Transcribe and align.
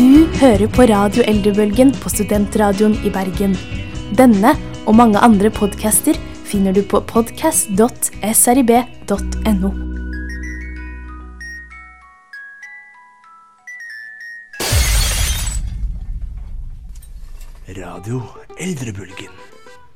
Du 0.00 0.24
hører 0.40 0.64
på 0.72 0.86
Radio 0.88 1.20
Eldrebølgen 1.28 1.90
på 2.00 2.08
Studentradioen 2.08 2.94
i 3.04 3.10
Bergen. 3.12 3.52
Denne 4.16 4.56
og 4.88 4.96
mange 4.96 5.20
andre 5.20 5.52
podcaster 5.52 6.16
finner 6.48 6.72
du 6.72 6.80
på 6.88 7.04
podcast.srib.no. 7.04 9.68
Radio 17.76 18.24
Eldrebølgen. 18.56 19.28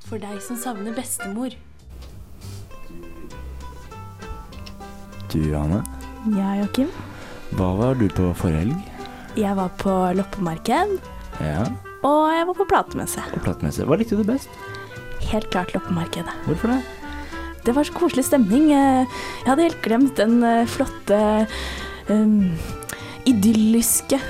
For 0.05 0.21
deg 0.21 0.37
som 0.45 0.61
savner 0.61 0.93
bestemor. 0.93 1.49
Du, 5.33 5.41
Anne. 5.57 5.81
Ja, 6.37 6.61
Joakim. 6.61 6.93
Hva 7.57 7.73
var 7.81 7.97
du 7.97 8.05
på 8.13 8.29
forrige 8.37 8.67
helg? 8.67 8.94
Jeg 9.37 9.57
var 9.59 9.71
på 9.81 9.91
loppemarked, 10.15 10.99
Ja, 11.43 11.65
og 12.07 12.29
jeg 12.31 12.47
var 12.47 12.55
på 12.55 12.67
platemesse. 12.71 13.23
og 13.35 13.43
platemesse. 13.43 13.85
Hva 13.89 13.97
likte 13.99 14.17
du 14.17 14.25
best? 14.25 14.49
Helt 15.31 15.51
klart 15.51 15.73
loppemarkedet. 15.75 16.31
Hvorfor 16.47 16.69
det? 16.75 16.83
Det 17.65 17.75
var 17.75 17.85
så 17.85 17.93
koselig 17.97 18.25
stemning. 18.29 18.71
Eh, 18.73 19.07
Jeg 19.45 19.49
hadde 19.49 19.63
helt 19.63 19.83
glemt 19.83 20.17
den 20.17 20.43
eh, 20.43 20.67
flotte, 20.67 21.47
um, 22.09 22.53
idylliske 23.27 24.21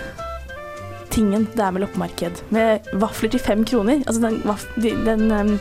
tingen 1.15 1.47
det 1.55 1.63
er 1.63 1.71
med 1.71 1.83
loppemarked. 1.85 2.41
Med 2.51 2.87
vafler 2.99 3.31
til 3.31 3.41
fem 3.41 3.65
kroner. 3.65 4.03
Altså 4.07 4.21
den, 4.23 4.41
vaf 4.45 4.65
den 4.81 5.31
um, 5.31 5.53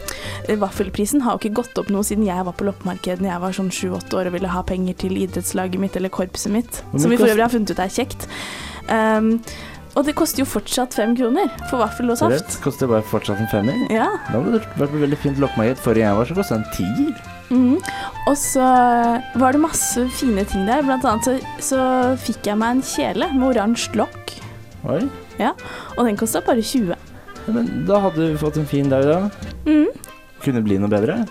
vaffelprisen 0.60 1.22
har 1.22 1.36
jo 1.36 1.44
ikke 1.44 1.62
gått 1.62 1.78
opp 1.78 1.90
noe 1.94 2.04
siden 2.04 2.26
jeg 2.26 2.46
var 2.46 2.56
på 2.58 2.66
loppemarked 2.66 3.22
da 3.22 3.30
jeg 3.36 3.42
var 3.44 3.52
sånn 3.58 3.70
sju-åtte 3.74 4.18
år 4.18 4.30
og 4.32 4.38
ville 4.38 4.50
ha 4.54 4.64
penger 4.66 4.98
til 5.06 5.18
idrettslaget 5.18 5.82
mitt 5.82 5.96
eller 6.00 6.10
korpset 6.14 6.54
mitt. 6.54 6.82
Som 6.98 7.14
vi 7.14 7.18
for 7.18 7.30
øvrig 7.30 7.46
har 7.46 7.54
funnet 7.54 7.74
ut 7.74 7.80
er 7.84 7.94
kjekt. 7.94 8.28
Um, 8.92 9.38
og 9.94 10.08
det 10.08 10.16
koster 10.18 10.42
jo 10.42 10.48
fortsatt 10.50 10.96
fem 10.98 11.14
kroner 11.18 11.52
for 11.70 11.84
vaffel 11.84 12.10
og 12.10 12.18
saft. 12.18 12.48
Det 12.50 12.62
koster 12.64 12.90
bare 12.90 13.06
fortsatt 13.06 13.44
en 13.44 13.50
femmer. 13.52 13.78
Ja. 13.94 14.08
Da 14.32 14.40
hadde 14.40 14.56
det 14.58 14.64
vært 14.80 14.96
veldig 15.04 15.20
fint 15.22 15.42
loppemarked. 15.42 15.82
Forrige 15.84 16.08
gang 16.08 16.18
var, 16.18 16.30
så 16.30 16.38
det 16.40 16.48
en 16.56 16.66
tier. 16.74 17.20
Mm. 17.54 17.76
Og 18.26 18.38
så 18.40 18.66
var 19.38 19.54
det 19.54 19.62
masse 19.62 20.08
fine 20.18 20.46
ting 20.50 20.66
der. 20.66 20.82
Blant 20.88 21.06
annet 21.06 21.30
så, 21.30 21.36
så 21.62 21.84
fikk 22.26 22.50
jeg 22.50 22.58
meg 22.58 22.80
en 22.80 22.86
kjele 22.90 23.30
med 23.36 23.52
oransje 23.52 23.94
lokk, 24.00 24.34
Oi. 24.90 25.04
og 25.44 26.02
den 26.08 26.18
kosta 26.18 26.42
bare 26.46 26.66
20. 26.66 26.98
Ja, 27.44 27.54
men 27.54 27.86
da 27.86 28.02
hadde 28.08 28.32
vi 28.32 28.42
fått 28.42 28.58
en 28.58 28.70
fin 28.70 28.90
dag, 28.90 29.06
da. 29.06 29.54
Mm. 29.68 29.92
Kunne 30.42 30.60
det 30.60 30.66
bli 30.66 30.82
noe 30.82 30.92
bedre? 30.92 31.22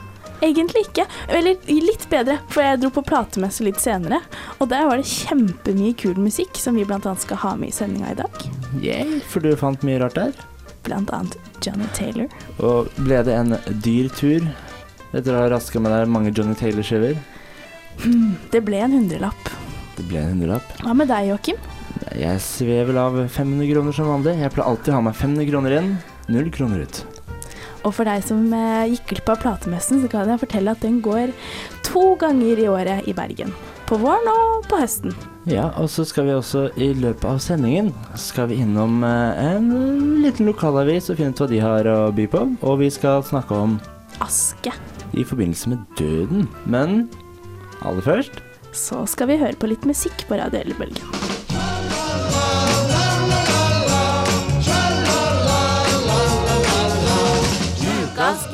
Egentlig 0.42 0.88
ikke. 0.88 1.04
Eller 1.30 1.60
litt 1.70 2.08
bedre, 2.10 2.40
for 2.50 2.64
jeg 2.64 2.80
dro 2.82 2.90
på 2.94 3.04
platemesse 3.06 3.62
litt 3.62 3.78
senere. 3.82 4.18
Og 4.58 4.66
der 4.72 4.88
var 4.88 4.98
det 4.98 5.06
kjempemye 5.06 5.94
kul 5.98 6.18
musikk 6.18 6.58
som 6.58 6.74
vi 6.78 6.86
annet 6.88 7.22
skal 7.22 7.38
ha 7.44 7.52
med 7.60 7.70
i 7.70 7.76
sendinga 7.76 8.10
i 8.10 8.18
dag. 8.18 8.42
Yeah, 8.82 9.20
for 9.30 9.44
du 9.44 9.54
fant 9.56 9.86
mye 9.86 10.00
rart 10.02 10.18
der. 10.18 10.34
Blant 10.82 11.12
annet 11.14 11.38
Johnny 11.62 11.86
Taylor. 11.94 12.26
Og 12.58 12.90
ble 12.98 13.22
det 13.22 13.38
en 13.38 13.54
dyr 13.84 14.10
tur? 14.18 14.48
Etter 15.12 15.36
å 15.36 15.44
ha 15.44 15.52
raska 15.52 15.78
med 15.78 15.94
deg 15.94 16.10
mange 16.10 16.32
Johnny 16.34 16.58
Taylor-skiver? 16.58 17.14
Det 18.50 18.64
ble 18.66 18.82
en 18.82 18.98
hundrelapp. 18.98 19.54
Det 19.94 20.08
ble 20.08 20.24
en 20.24 20.32
hundrelapp. 20.34 20.74
Hva 20.82 20.96
med 20.96 21.12
deg, 21.12 21.30
Joakim? 21.30 21.62
Jeg 22.18 22.42
svever 22.42 22.98
av 22.98 23.20
500 23.30 23.68
kroner 23.70 23.94
som 23.94 24.10
vanlig. 24.10 24.40
Jeg 24.42 24.56
pleier 24.56 24.72
alltid 24.72 24.90
å 24.90 24.98
ha 24.98 25.06
med 25.06 25.18
500 25.20 25.50
kroner 25.52 25.78
inn, 25.78 25.92
null 26.32 26.50
kroner 26.50 26.82
ut. 26.88 27.02
Og 27.82 27.94
for 27.96 28.06
deg 28.06 28.22
som 28.26 28.44
eh, 28.54 28.92
gikk 28.92 29.08
glipp 29.12 29.30
av 29.34 29.40
platemessen, 29.42 30.02
så 30.02 30.10
kan 30.10 30.30
jeg 30.30 30.42
fortelle 30.42 30.74
at 30.74 30.82
den 30.84 31.00
går 31.02 31.32
to 31.86 32.12
ganger 32.20 32.60
i 32.62 32.68
året 32.70 33.08
i 33.10 33.14
Bergen. 33.16 33.52
På 33.88 33.98
våren 34.00 34.28
og 34.30 34.68
på 34.70 34.78
høsten. 34.80 35.12
Ja, 35.50 35.66
og 35.76 35.90
så 35.90 36.04
skal 36.06 36.28
vi 36.28 36.36
også 36.36 36.68
i 36.80 36.92
løpet 36.96 37.26
av 37.28 37.40
sendingen 37.42 37.90
skal 38.16 38.48
vi 38.52 38.60
innom 38.62 39.02
eh, 39.04 39.42
en 39.56 39.68
liten 40.22 40.46
lokalavis 40.48 41.10
og 41.10 41.18
finne 41.18 41.34
ut 41.34 41.42
hva 41.42 41.50
de 41.50 41.60
har 41.64 41.90
å 41.90 41.98
by 42.14 42.28
på. 42.30 42.44
Og 42.62 42.80
vi 42.84 42.92
skal 42.94 43.24
snakke 43.26 43.58
om 43.58 43.76
Aske. 44.22 44.72
i 45.18 45.26
forbindelse 45.26 45.74
med 45.74 45.84
døden. 45.98 46.48
Men 46.64 47.08
aller 47.82 48.04
først 48.06 48.42
Så 48.72 49.02
skal 49.10 49.28
vi 49.28 49.40
høre 49.42 49.58
på 49.58 49.68
litt 49.68 49.84
musikk 49.84 50.24
på 50.30 50.38
Radio 50.40 50.62
Eldrebølgen. 50.62 51.31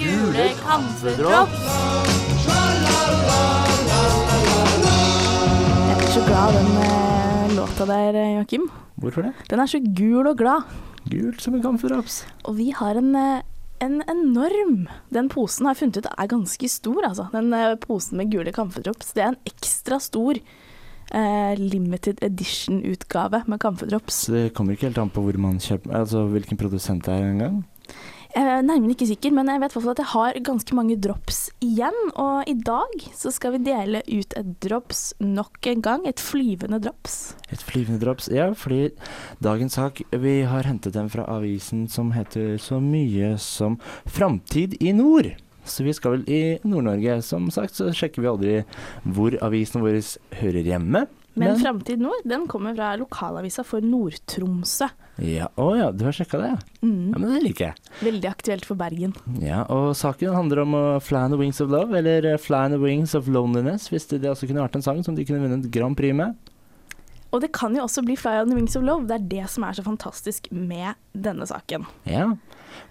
Gule 0.08 0.44
kamfedrops. 0.62 1.64
Jeg 5.88 5.96
blir 5.98 6.12
så 6.14 6.22
glad 6.24 6.40
av 6.46 6.54
den 6.56 6.70
eh, 6.84 7.56
låta 7.58 7.86
der, 7.88 8.16
eh, 8.16 8.30
Joakim. 8.38 8.68
Hvorfor 9.02 9.26
det? 9.26 9.32
Den 9.50 9.60
er 9.60 9.70
så 9.70 9.80
gul 9.82 10.26
og 10.30 10.38
glad. 10.40 10.64
Gult 11.08 11.44
som 11.44 11.54
en 11.56 11.64
kamferdrops. 11.64 12.22
Og 12.48 12.56
vi 12.56 12.70
har 12.70 12.96
en, 12.96 13.14
eh, 13.16 13.42
en 13.80 14.02
enorm 14.08 14.88
Den 15.12 15.28
posen 15.28 15.66
har 15.66 15.74
jeg 15.74 15.82
funnet 15.82 15.98
ut 15.98 16.06
er 16.06 16.26
ganske 16.26 16.68
stor, 16.68 17.02
altså. 17.04 17.28
Den 17.32 17.52
posen 17.78 18.16
med 18.16 18.30
gule 18.32 18.52
kamferdrops. 18.52 19.12
Det 19.12 19.22
er 19.22 19.28
en 19.28 19.42
ekstra 19.46 20.00
stor 20.00 20.40
eh, 21.12 21.54
limited 21.58 22.18
edition-utgave 22.22 23.44
med 23.46 23.60
kamferdrops. 23.60 24.26
Det 24.26 24.54
kommer 24.54 24.72
ikke 24.72 24.88
helt 24.88 24.98
an 24.98 25.10
på 25.10 25.22
hvor 25.22 25.38
man 25.38 25.58
kjøper 25.58 25.94
Altså 26.00 26.28
hvilken 26.28 26.56
produsent 26.56 27.04
det 27.04 27.14
er 27.14 27.28
engang. 27.28 27.64
Jeg 28.34 28.44
er 28.44 28.60
nærmere 28.60 28.92
ikke 28.92 29.06
sikker, 29.08 29.32
men 29.32 29.48
jeg 29.48 29.60
vet 29.62 29.74
at 29.78 30.00
jeg 30.02 30.10
har 30.10 30.36
ganske 30.44 30.76
mange 30.76 30.98
drops 31.00 31.38
igjen. 31.64 31.96
Og 32.12 32.44
i 32.50 32.54
dag 32.60 33.06
så 33.16 33.32
skal 33.32 33.54
vi 33.56 33.62
dele 33.70 34.02
ut 34.04 34.36
et 34.36 34.50
drops 34.60 35.14
nok 35.22 35.64
en 35.70 35.82
gang. 35.82 36.04
Et 36.06 36.20
flyvende 36.20 36.80
drops. 36.84 37.34
Et 37.48 37.64
flyvende 37.64 38.02
drops. 38.02 38.28
Ja, 38.28 38.50
fordi 38.52 38.90
dagens 39.40 39.78
sak 39.78 40.02
Vi 40.12 40.42
har 40.44 40.68
hentet 40.68 40.92
den 40.92 41.08
fra 41.08 41.24
avisen 41.24 41.86
som 41.88 42.12
heter 42.12 42.58
så 42.60 42.82
mye 42.84 43.38
som 43.40 43.78
Framtid 44.06 44.76
i 44.82 44.92
nord. 44.92 45.32
Så 45.64 45.84
vi 45.84 45.92
skal 45.96 46.18
vel 46.18 46.28
i 46.28 46.58
Nord-Norge. 46.64 47.22
Som 47.24 47.50
sagt 47.52 47.76
så 47.80 47.88
sjekker 47.96 48.24
vi 48.24 48.28
aldri 48.30 48.54
hvor 49.04 49.36
avisen 49.44 49.84
vår 49.84 50.00
hører 50.40 50.68
hjemme. 50.68 51.06
Men 51.38 51.60
Framtid 51.60 52.00
Nord 52.02 52.28
den 52.28 52.48
kommer 52.50 52.76
fra 52.76 52.94
lokalavisa 53.00 53.64
for 53.64 53.84
Nord-Tromsø. 53.84 54.88
Ja, 55.18 55.48
Å 55.58 55.68
ja, 55.74 55.88
du 55.90 56.04
har 56.06 56.14
sjekka 56.14 56.38
det? 56.38 56.50
ja. 56.52 56.58
Mm. 56.86 57.10
Ja, 57.10 57.18
men 57.18 57.32
det 57.34 57.40
liker 57.42 57.64
jeg. 57.70 57.88
Veldig 58.06 58.28
aktuelt 58.30 58.66
for 58.68 58.78
Bergen. 58.78 59.14
Ja, 59.42 59.64
og 59.66 59.96
saken 59.98 60.36
handler 60.36 60.62
om 60.62 60.76
uh, 60.78 61.00
fly 61.02 61.24
on 61.26 61.34
the 61.34 61.40
wings 61.40 61.58
of 61.60 61.72
love, 61.74 61.90
eller 61.98 62.24
eh, 62.34 62.38
fly 62.38 62.60
on 62.68 62.76
the 62.76 62.78
wings 62.78 63.16
of 63.18 63.26
loneliness, 63.26 63.88
hvis 63.90 64.06
det, 64.12 64.20
det 64.22 64.30
også 64.30 64.46
kunne 64.46 64.62
vært 64.62 64.78
en 64.78 64.86
sang 64.86 65.02
som 65.02 65.18
de 65.18 65.26
kunne 65.26 65.42
vunnet 65.42 65.66
Grand 65.74 65.98
Prix 65.98 66.14
med. 66.14 66.36
Og 67.28 67.42
det 67.44 67.50
kan 67.52 67.74
jo 67.76 67.84
også 67.84 68.02
bli 68.06 68.16
Fly 68.16 68.38
on 68.40 68.48
the 68.48 68.56
Wings 68.56 68.76
of 68.78 68.84
Love. 68.86 69.06
Det 69.08 69.18
er 69.18 69.26
det 69.30 69.48
som 69.52 69.66
er 69.66 69.76
så 69.76 69.84
fantastisk 69.84 70.48
med 70.50 70.96
denne 71.12 71.44
saken. 71.48 71.84
Ja, 72.08 72.30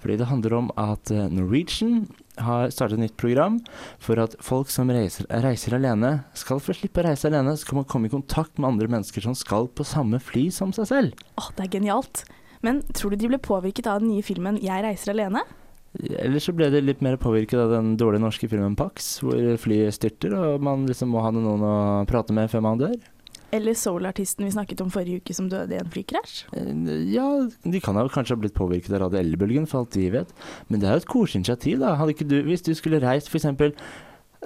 fordi 0.01 0.17
det 0.19 0.29
handler 0.29 0.53
om 0.59 0.71
at 0.77 1.11
eh, 1.13 1.29
Norwegian 1.33 2.05
har 2.37 2.69
startet 2.73 2.99
et 2.99 3.07
nytt 3.07 3.17
program 3.17 3.59
for 4.03 4.21
at 4.21 4.35
folk 4.43 4.69
som 4.69 4.91
reiser, 4.93 5.25
reiser 5.43 5.77
alene, 5.77 6.19
skal 6.37 6.61
få 6.61 6.75
slippe 6.77 7.01
å 7.01 7.07
reise 7.09 7.31
alene, 7.31 7.55
så 7.57 7.69
kan 7.69 7.81
man 7.81 7.89
komme 7.89 8.11
i 8.11 8.13
kontakt 8.13 8.61
med 8.61 8.69
andre 8.69 8.89
mennesker 8.93 9.25
som 9.25 9.37
skal 9.37 9.71
på 9.73 9.87
samme 9.87 10.21
fly 10.21 10.47
som 10.53 10.73
seg 10.75 10.89
selv. 10.91 11.23
Åh, 11.41 11.49
det 11.57 11.65
er 11.65 11.73
genialt. 11.79 12.27
Men 12.65 12.83
tror 12.93 13.13
du 13.13 13.21
de 13.21 13.31
ble 13.31 13.41
påvirket 13.41 13.89
av 13.89 14.01
den 14.01 14.11
nye 14.13 14.25
filmen 14.25 14.57
'Jeg 14.61 14.85
reiser 14.85 15.13
alene'? 15.13 15.45
Eller 15.97 16.39
så 16.43 16.53
ble 16.53 16.69
det 16.69 16.83
litt 16.83 17.01
mer 17.01 17.17
påvirket 17.17 17.57
av 17.57 17.71
den 17.71 17.95
dårlige 17.97 18.21
norske 18.21 18.49
filmen 18.49 18.75
Pax, 18.77 19.19
hvor 19.23 19.57
flyet 19.57 19.95
styrter, 19.95 20.33
og 20.35 20.61
man 20.61 20.85
liksom 20.85 21.09
må 21.09 21.23
ha 21.25 21.31
noen 21.33 21.63
å 21.63 22.05
prate 22.09 22.35
med 22.35 22.51
før 22.51 22.61
man 22.61 22.77
dør. 22.81 22.97
Eller 23.55 23.73
Soul-artisten 23.79 24.45
vi 24.45 24.51
snakket 24.51 24.81
om 24.83 24.89
forrige 24.91 25.21
uke 25.21 25.33
som 25.35 25.47
døde 25.51 25.75
i 25.75 25.79
en 25.79 25.91
flykrasj? 25.93 26.41
Eh, 26.57 26.73
Ja, 27.13 27.27
de 27.63 27.79
kan 27.83 27.95
jo 27.95 28.09
kanskje 28.11 28.35
ha 28.35 28.41
blitt 28.41 28.57
påvirket 28.57 28.91
av 28.97 29.05
Radio 29.07 29.65
for 29.65 29.79
alt 29.85 29.91
de 29.95 30.09
vet. 30.11 30.33
Men 30.69 30.81
det 30.81 30.89
er 30.89 30.97
jo 30.97 31.03
et 31.05 31.11
koselig 31.13 31.41
initiativ, 31.41 31.79
da. 31.79 31.95
Du, 32.27 32.41
hvis 32.43 32.61
du 32.65 32.73
skulle 32.75 32.99
reist 32.99 33.29
f.eks. 33.31 33.47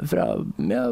fra 0.07 0.27
ja, 0.69 0.83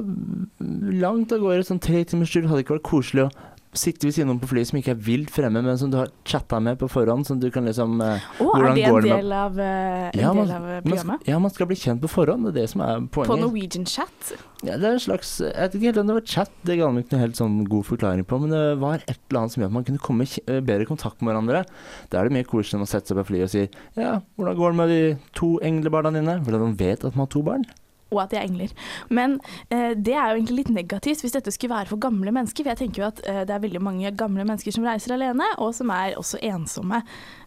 langt 0.59 1.31
av 1.31 1.39
gårde, 1.39 1.63
sånn 1.67 1.79
tre 1.79 2.03
timers 2.03 2.33
tur, 2.33 2.47
hadde 2.49 2.61
det 2.63 2.65
ikke 2.65 2.79
vært 2.79 2.89
koselig 2.89 3.27
å 3.27 3.31
sitte 3.77 4.07
ved 4.07 4.15
siden 4.15 4.31
av 4.33 4.39
på 4.41 4.47
flyet 4.49 4.65
som 4.71 4.79
ikke 4.79 4.95
er 4.95 5.01
vilt 5.05 5.29
fremme, 5.29 5.61
men 5.61 5.77
som 5.77 5.91
du 5.91 5.97
har 5.99 6.07
chatta 6.25 6.57
med 6.59 6.79
på 6.81 6.87
forhånd, 6.89 7.27
som 7.27 7.37
du 7.39 7.51
kan 7.53 7.67
liksom 7.69 7.99
uh, 8.01 8.17
oh, 8.41 8.55
er 8.57 8.73
det 8.73 8.85
går 8.89 8.97
en 8.97 9.03
med- 9.05 9.19
del 9.19 9.31
av, 9.37 9.59
uh, 9.59 10.09
en 10.09 10.19
Ja, 10.19 10.33
man- 10.33 10.47
del 10.47 10.55
av 10.55 10.63
eh, 10.63 10.73
man, 10.73 10.81
programmet? 10.87 11.19
skal, 11.21 11.29
ja, 11.33 11.39
man 11.39 11.51
skal 11.53 11.67
bli 11.69 11.75
kjent 11.77 12.01
på 12.01 12.09
forhånd, 12.09 12.45
det 12.47 12.49
er 12.49 12.57
det 12.63 12.69
som 12.71 12.81
er 12.81 13.03
poenget. 13.13 13.29
På. 13.29 13.37
Norwegian 13.43 13.85
Chat? 13.85 14.31
Ja, 14.65 14.75
det 14.75 14.83
er 14.89 14.93
en 14.97 14.99
slags 14.99 15.37
Jeg 15.39 15.53
vet 15.55 15.75
ikke 15.77 15.85
helt 15.91 15.97
om 16.01 16.07
det 16.09 16.15
var 16.17 16.25
chat, 16.27 16.51
det 16.67 16.77
ga 16.79 16.89
meg 16.91 17.05
ikke 17.05 17.13
noe 17.15 17.21
helt 17.27 17.37
sånn 17.39 17.59
god 17.69 17.85
forklaring 17.87 18.25
på, 18.27 18.39
men 18.41 18.49
det 18.51 18.63
var 18.81 18.95
et 19.05 19.19
eller 19.29 19.39
annet 19.43 19.53
som 19.53 19.61
gjør 19.63 19.69
at 19.69 19.77
man 19.77 19.85
kunne 19.87 20.03
komme 20.03 20.25
i 20.25 20.31
kje- 20.33 20.47
eh, 20.49 20.85
kontakt 20.89 21.21
med 21.21 21.31
hverandre. 21.35 21.61
Da 22.09 22.19
er 22.19 22.27
det 22.27 22.33
mye 22.33 22.43
koseligere 22.49 22.81
enn 22.81 22.87
å 22.87 22.89
sette 22.89 23.07
seg 23.13 23.17
på 23.21 23.27
flyet 23.29 23.43
og 23.43 23.53
si 23.53 23.69
Ja, 23.95 24.19
hvordan 24.37 24.57
går 24.57 24.71
det 24.73 24.77
med 24.81 24.89
de 24.89 25.17
to 25.37 25.59
englebarna 25.61 26.11
dine? 26.11 26.39
Hvordan 26.43 26.75
vet 26.75 27.05
at 27.05 27.15
man 27.15 27.27
har 27.27 27.31
to 27.31 27.43
barn? 27.43 27.63
Og 28.09 28.23
at 28.23 28.33
de 28.33 28.39
er 28.39 28.47
engler. 28.47 28.73
Men 29.09 29.37
eh, 29.69 29.93
det 29.97 30.15
er 30.15 30.31
jo 30.31 30.39
egentlig 30.39 30.61
litt 30.63 30.73
negativt 30.75 31.23
hvis 31.23 31.35
dette 31.35 31.53
skulle 31.53 31.75
være 31.75 31.91
for 31.91 32.01
gamle 32.01 32.33
mennesker. 32.35 32.65
For 32.65 32.73
jeg 32.73 32.81
tenker 32.83 33.03
jo 33.03 33.09
at 33.09 33.21
eh, 33.25 33.43
det 33.47 33.55
er 33.55 33.65
veldig 33.65 33.83
mange 33.85 34.13
gamle 34.17 34.45
mennesker 34.47 34.75
som 34.75 34.87
reiser 34.87 35.15
alene, 35.15 35.47
og 35.57 35.73
som 35.77 35.93
er 35.93 36.17
også 36.19 36.41
ensomme. 36.51 37.03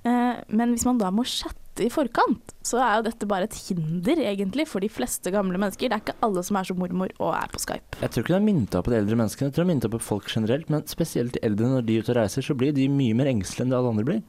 Eh, 0.06 0.44
men 0.48 0.74
hvis 0.74 0.86
man 0.88 1.02
da 1.02 1.10
må 1.14 1.26
chatte 1.28 1.61
i 1.80 1.88
forkant, 1.88 2.52
så 2.66 2.80
er 2.82 2.98
jo 2.98 3.04
dette 3.06 3.26
bare 3.28 3.46
et 3.48 3.56
hinder, 3.56 4.20
egentlig, 4.20 4.66
for 4.68 4.84
de 4.84 4.90
fleste 4.92 5.30
gamle 5.32 5.56
mennesker. 5.56 5.88
Det 5.88 5.96
er 5.96 6.02
ikke 6.04 6.16
alle 6.26 6.42
som 6.44 6.58
er 6.60 6.68
som 6.68 6.76
mormor 6.78 7.08
og 7.18 7.30
er 7.34 7.48
på 7.52 7.62
Skype. 7.62 7.96
Jeg 8.02 8.12
tror 8.12 8.22
ikke 8.24 8.34
det 8.34 8.40
er 8.40 8.46
mynta 8.46 8.82
på 8.84 8.92
de 8.92 8.98
eldre 9.00 9.16
menneskene, 9.16 9.48
jeg 9.48 9.54
tror 9.56 9.64
det 9.64 9.68
er 9.68 9.72
mynta 9.74 9.90
på 9.94 10.02
folk 10.04 10.28
generelt. 10.28 10.68
Men 10.68 10.84
spesielt 10.90 11.32
de 11.38 11.42
eldre, 11.48 11.70
når 11.72 11.86
de 11.88 11.96
er 11.96 12.04
ute 12.04 12.12
og 12.12 12.18
reiser, 12.20 12.44
så 12.44 12.56
blir 12.58 12.74
de 12.76 12.88
mye 12.92 13.16
mer 13.16 13.30
engstelige 13.32 13.64
enn 13.64 13.72
det 13.72 13.78
alle 13.78 13.94
andre 13.94 14.06
blir. 14.10 14.22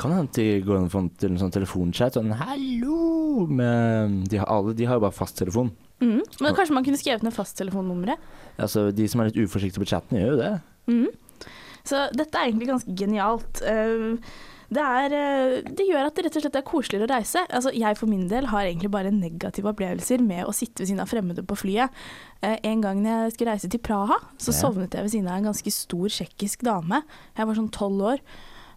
Kan 0.00 0.16
hende 0.16 0.34
de 0.34 0.48
går 0.66 0.82
inn 0.82 1.10
til 1.20 1.30
en 1.30 1.40
sånn 1.44 1.54
telefonchat 1.54 2.18
sånn 2.18 2.34
'hallo' 2.34 3.46
med 3.48 4.28
de 4.28 4.36
har, 4.38 4.46
Alle 4.48 4.74
de 4.74 4.84
har 4.84 4.96
jo 4.98 5.00
bare 5.06 5.12
fasttelefon. 5.16 5.70
Mhm. 6.02 6.22
Men 6.40 6.54
kanskje 6.54 6.74
man 6.74 6.84
kunne 6.84 6.98
skrevet 6.98 7.22
ned 7.22 7.32
fasttelefonnummeret? 7.32 8.18
Altså, 8.58 8.90
de 8.94 9.06
som 9.08 9.20
er 9.20 9.30
litt 9.30 9.38
uforsiktige 9.48 9.78
på 9.78 9.86
chatten, 9.86 10.18
gjør 10.18 10.30
jo 10.32 10.36
det. 10.36 10.60
Mhm. 10.88 11.06
Så 11.84 12.08
dette 12.14 12.34
er 12.38 12.50
egentlig 12.50 12.68
ganske 12.68 12.94
genialt. 12.94 13.62
Eh, 13.62 14.16
Det, 14.72 14.80
er, 14.80 15.12
eh, 15.12 15.54
det 15.68 15.84
gjør 15.84 16.06
at 16.08 16.16
det 16.16 16.24
rett 16.26 16.36
og 16.38 16.44
slett 16.46 16.56
er 16.56 16.64
koseligere 16.64 17.04
å 17.08 17.10
reise. 17.12 17.42
Altså, 17.52 17.72
jeg 17.76 17.98
for 17.98 18.08
min 18.08 18.24
del 18.30 18.46
har 18.48 18.64
egentlig 18.64 18.90
bare 18.94 19.10
negative 19.12 19.68
opplevelser 19.72 20.22
med 20.24 20.46
å 20.48 20.54
sitte 20.56 20.80
ved 20.80 20.88
siden 20.88 21.02
av 21.04 21.10
fremmede 21.10 21.44
på 21.44 21.58
flyet. 21.60 21.92
Eh, 22.40 22.56
En 22.64 22.80
gang 22.80 23.02
jeg 23.04 23.34
skulle 23.34 23.52
reise 23.52 23.68
til 23.68 23.82
Praha, 23.84 24.16
så 24.38 24.54
sovnet 24.56 24.94
jeg 24.96 25.04
ved 25.04 25.12
siden 25.12 25.28
av 25.28 25.36
en 25.40 25.50
ganske 25.50 25.72
stor 25.74 26.08
tsjekkisk 26.08 26.64
dame. 26.64 27.02
Jeg 27.36 27.46
var 27.50 27.58
sånn 27.58 27.70
tolv 27.74 28.00
år. 28.14 28.24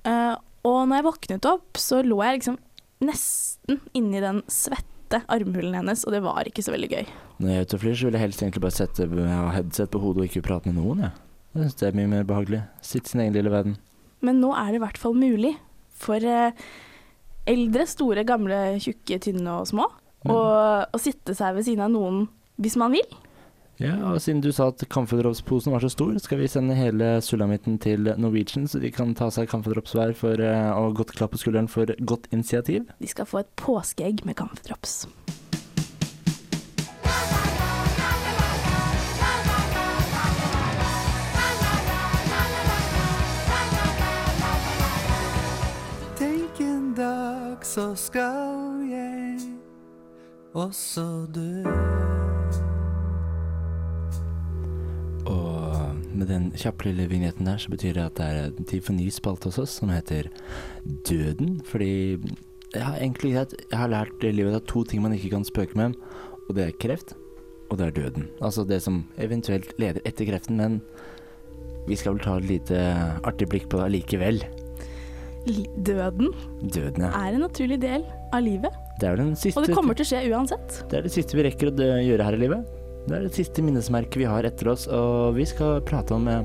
Eh, 0.03 0.35
Og 0.65 0.87
når 0.89 0.97
jeg 0.97 1.05
våknet 1.05 1.45
opp, 1.45 1.77
så 1.77 2.01
lå 2.01 2.17
jeg 2.25 2.39
liksom 2.39 2.57
nesten 3.05 3.79
inni 3.93 4.19
den 4.23 4.41
svette 4.49 5.19
armhulen 5.29 5.75
hennes, 5.77 6.01
og 6.07 6.11
det 6.15 6.23
var 6.25 6.47
ikke 6.49 6.63
så 6.65 6.73
veldig 6.73 6.89
gøy. 6.89 7.05
Når 7.39 7.51
jeg 7.51 7.57
er 7.59 7.67
ute 7.67 7.77
og 7.77 7.83
flyr, 7.83 7.95
så 7.99 8.07
vil 8.07 8.17
jeg 8.17 8.23
helst 8.23 8.41
egentlig 8.41 8.63
bare 8.63 8.75
sette 8.75 9.07
headset 9.53 9.91
på 9.93 10.01
hodet 10.01 10.23
og 10.23 10.25
ikke 10.31 10.41
prate 10.47 10.71
med 10.71 10.79
noen, 10.81 11.05
jeg. 11.05 11.11
Ja. 11.55 11.69
det 11.69 11.87
er 11.87 11.95
mye 11.95 12.09
mer 12.09 12.25
behagelig. 12.27 12.63
Sitte 12.81 13.13
sin 13.13 13.21
egen 13.21 13.37
lille 13.37 13.53
verden. 13.53 13.77
Men 14.25 14.41
nå 14.41 14.49
er 14.57 14.73
det 14.73 14.81
i 14.81 14.83
hvert 14.83 14.97
fall 14.97 15.13
mulig 15.13 15.53
for 15.99 16.21
eh, 16.21 16.65
eldre, 17.49 17.85
store, 17.89 18.25
gamle, 18.27 18.79
tjukke, 18.83 19.19
tynne 19.21 19.61
og 19.61 19.69
små 19.69 19.89
å, 20.31 20.39
å 20.89 21.01
sitte 21.01 21.35
seg 21.37 21.55
ved 21.57 21.67
siden 21.67 21.85
av 21.85 21.93
noen 21.93 22.25
hvis 22.61 22.77
man 22.79 22.95
vil. 22.95 23.07
Ja, 23.81 23.97
og 24.07 24.21
siden 24.23 24.39
du 24.39 24.53
sa 24.55 24.69
at 24.71 24.85
kamferdropsposen 24.91 25.73
var 25.75 25.83
så 25.83 25.89
stor, 25.91 26.13
skal 26.23 26.39
vi 26.39 26.47
sende 26.47 26.77
hele 26.77 27.17
sulamitten 27.25 27.75
til 27.83 28.07
Norwegian, 28.15 28.69
så 28.71 28.79
de 28.79 28.91
kan 28.95 29.11
ta 29.19 29.27
seg 29.35 29.49
kamferdrops 29.51 29.97
hver 29.97 30.15
for, 30.15 30.39
eh, 30.39 30.69
og 30.71 30.95
godt 31.01 31.11
klapp 31.17 31.35
på 31.35 31.41
skulderen 31.43 31.67
for 31.71 31.91
godt 31.99 32.29
initiativ. 32.31 32.87
De 33.03 33.11
skal 33.11 33.27
få 33.27 33.43
et 33.43 33.51
påskeegg 33.59 34.23
med 34.23 34.39
kamferdrops. 34.39 35.01
Så 47.75 47.89
skal 47.99 48.85
jeg 48.87 49.39
også 50.55 51.03
dø. 51.35 51.65
Og 55.27 55.97
med 56.15 56.29
den 56.29 56.45
kjappe 56.55 56.87
lille 56.87 57.09
vignetten 57.11 57.49
der, 57.49 57.59
så 57.59 57.73
betyr 57.73 57.97
det 57.97 58.05
at 58.05 58.15
det 58.21 58.29
er 58.31 58.63
tid 58.69 58.85
for 58.85 58.95
ny 58.95 59.09
spalte 59.11 59.51
hos 59.51 59.59
oss 59.59 59.75
som 59.81 59.91
heter 59.91 60.31
Døden. 61.09 61.59
Fordi 61.67 62.15
jeg 62.71 62.85
har 62.85 62.95
egentlig 62.95 63.33
jeg 63.35 63.75
har 63.75 63.91
lært 63.91 64.23
i 64.23 64.31
livet 64.31 64.55
at 64.55 64.71
to 64.71 64.85
ting 64.87 65.03
man 65.03 65.17
ikke 65.17 65.33
kan 65.35 65.43
spøke 65.43 65.75
med, 65.75 65.99
og 66.47 66.55
det 66.55 66.69
er 66.69 66.79
kreft, 66.79 67.17
og 67.69 67.77
det 67.77 67.89
er 67.89 67.97
døden. 67.99 68.29
Altså 68.39 68.63
det 68.63 68.83
som 68.87 69.03
eventuelt 69.17 69.75
leder 69.79 69.99
etter 70.05 70.31
kreften, 70.31 70.63
men 70.63 70.79
vi 71.89 71.99
skal 71.99 72.15
vel 72.15 72.23
ta 72.23 72.37
et 72.39 72.47
lite 72.47 72.85
artig 73.27 73.51
blikk 73.51 73.67
på 73.67 73.83
det 73.83 73.89
allikevel. 73.89 74.45
Døden 75.45 76.31
Døden, 76.63 77.03
ja. 77.05 77.11
er 77.11 77.35
en 77.35 77.43
naturlig 77.45 77.77
del 77.83 78.05
av 78.33 78.41
livet, 78.45 78.73
Det 78.99 79.09
er 79.09 79.19
den 79.19 79.35
siste 79.37 79.59
og 79.59 79.67
det 79.67 79.75
kommer 79.77 79.97
til 79.97 80.07
å 80.07 80.09
skje 80.09 80.23
uansett. 80.33 80.79
Det 80.89 80.97
er 80.97 81.05
det 81.05 81.13
siste 81.13 81.37
vi 81.37 81.45
rekker 81.45 81.69
å 81.69 81.91
gjøre 82.01 82.25
her 82.25 82.37
i 82.37 82.41
livet. 82.41 82.81
Det 83.05 83.13
er 83.13 83.25
det 83.27 83.35
siste 83.37 83.61
minnesmerket 83.61 84.17
vi 84.17 84.25
har 84.25 84.47
etter 84.47 84.71
oss, 84.71 84.87
og 84.89 85.35
vi 85.37 85.45
skal 85.45 85.83
prate 85.85 86.15
om 86.15 86.25
eh, 86.31 86.41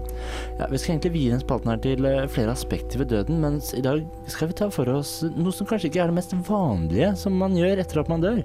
Ja, 0.58 0.69
vi 0.69 0.81
skal 0.81 0.99
egentlig 0.99 1.14
vie 1.14 1.32
den 1.32 1.41
spalten 1.41 1.73
her 1.73 1.81
til 1.81 2.05
eh, 2.05 2.26
flere 2.29 2.52
aspekter 2.52 3.00
ved 3.00 3.14
døden, 3.14 3.41
mens 3.41 3.73
i 3.76 3.81
dag 3.85 4.02
skal 4.29 4.50
vi 4.50 4.58
ta 4.61 4.69
for 4.75 4.91
oss 4.93 5.20
noe 5.38 5.55
som 5.56 5.69
kanskje 5.70 5.88
ikke 5.88 6.05
er 6.05 6.12
det 6.12 6.19
mest 6.19 6.37
vanlige 6.50 7.14
som 7.17 7.38
man 7.41 7.56
gjør 7.56 7.81
etter 7.81 8.03
at 8.03 8.12
man 8.12 8.25
dør. 8.25 8.43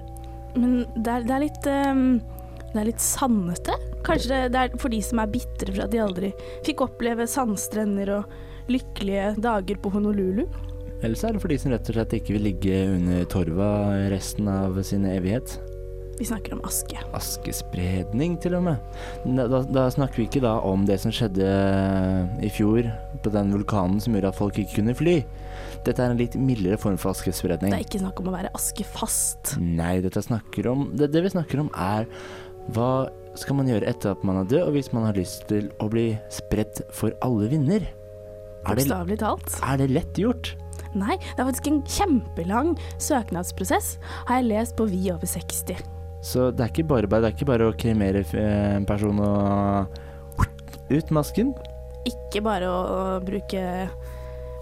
Men 0.56 0.78
det 0.96 1.12
er, 1.12 1.28
det 1.28 1.36
er 1.36 1.44
litt 1.44 1.68
ehm, 1.68 2.06
Det 2.76 2.82
er 2.82 2.90
litt 2.90 3.00
sannete. 3.00 3.74
Kanskje 4.04 4.40
det, 4.52 4.60
er 4.60 4.74
for 4.76 4.92
de 4.92 4.98
som 5.00 5.22
er 5.22 5.30
bitre 5.32 5.72
for 5.72 5.86
at 5.86 5.92
de 5.94 6.00
aldri 6.04 6.28
fikk 6.66 6.82
oppleve 6.84 7.24
sandstrender 7.24 8.10
og 8.18 8.34
lykkelige 8.68 9.30
dager 9.40 9.78
på 9.80 9.94
Honolulu. 9.94 10.42
Eller 11.00 11.16
så 11.16 11.30
er 11.30 11.36
det 11.36 11.40
for 11.40 11.52
de 11.52 11.56
som 11.62 11.72
rett 11.72 11.88
og 11.88 11.96
slett 11.96 12.18
ikke 12.18 12.36
vil 12.36 12.44
ligge 12.50 12.82
under 12.98 13.24
torva 13.32 13.70
resten 14.12 14.50
av 14.52 14.76
sin 14.84 15.08
evighet. 15.08 15.56
Vi 16.16 16.24
snakker 16.24 16.54
om 16.56 16.62
aske. 16.64 17.00
Askespredning, 17.16 18.38
til 18.40 18.56
og 18.56 18.64
med. 18.64 19.00
Da, 19.24 19.44
da, 19.52 19.60
da 19.68 19.88
snakker 19.92 20.22
vi 20.22 20.28
ikke 20.30 20.44
da 20.44 20.54
om 20.64 20.86
det 20.88 20.96
som 21.02 21.12
skjedde 21.12 21.48
i 22.44 22.52
fjor 22.52 22.88
på 23.24 23.32
den 23.32 23.52
vulkanen 23.52 24.00
som 24.00 24.16
gjorde 24.16 24.32
at 24.32 24.38
folk 24.38 24.60
ikke 24.60 24.78
kunne 24.78 24.96
fly. 24.96 25.18
Dette 25.84 26.02
er 26.02 26.14
en 26.14 26.20
litt 26.20 26.34
mildere 26.40 26.78
form 26.80 26.96
for 27.00 27.12
askespredning. 27.12 27.72
Det 27.72 27.82
er 27.82 27.84
ikke 27.84 28.00
snakk 28.00 28.22
om 28.22 28.30
å 28.32 28.36
være 28.36 28.52
askefast. 28.56 29.56
Nei, 29.60 29.98
dette 30.04 30.24
snakker 30.24 30.70
om 30.72 30.88
det, 30.96 31.10
det 31.12 31.24
vi 31.26 31.34
snakker 31.36 31.66
om 31.66 31.70
er 31.72 32.08
hva 32.74 33.06
skal 33.36 33.58
man 33.58 33.68
gjøre 33.68 33.86
etter 33.90 34.14
at 34.14 34.22
man 34.26 34.40
er 34.40 34.48
død, 34.48 34.62
og 34.66 34.76
hvis 34.76 34.92
man 34.96 35.06
har 35.06 35.16
lyst 35.18 35.44
til 35.50 35.68
å 35.82 35.88
bli 35.92 36.08
spredt 36.32 36.82
for 36.94 37.14
alle 37.24 37.50
vinder? 37.52 37.84
Er 38.66 38.78
Bokstavelig 38.80 39.18
talt. 39.22 39.58
er 39.62 39.82
det 39.82 39.90
lett 39.92 40.18
gjort? 40.18 40.54
Nei, 40.96 41.18
det 41.20 41.42
er 41.42 41.48
faktisk 41.50 41.68
en 41.70 41.82
kjempelang 41.84 42.72
søknadsprosess, 43.02 43.96
har 44.28 44.40
jeg 44.40 44.48
lest 44.48 44.76
på 44.78 44.88
Vi 44.90 45.04
over 45.12 45.28
60. 45.28 45.84
Så 46.24 46.50
det 46.50 46.64
er 46.64 46.72
ikke 46.72 46.88
bare, 46.88 47.06
det 47.06 47.22
er 47.22 47.36
ikke 47.36 47.48
bare 47.52 47.68
å 47.70 47.76
kremere 47.76 48.24
eh, 48.24 48.76
en 48.78 48.86
person 48.88 49.20
og 49.22 49.92
ut 50.90 51.12
masken? 51.14 51.52
Ikke 52.06 52.42
bare 52.42 52.70
å, 52.70 52.80
å 52.96 53.04
bruke, 53.22 53.62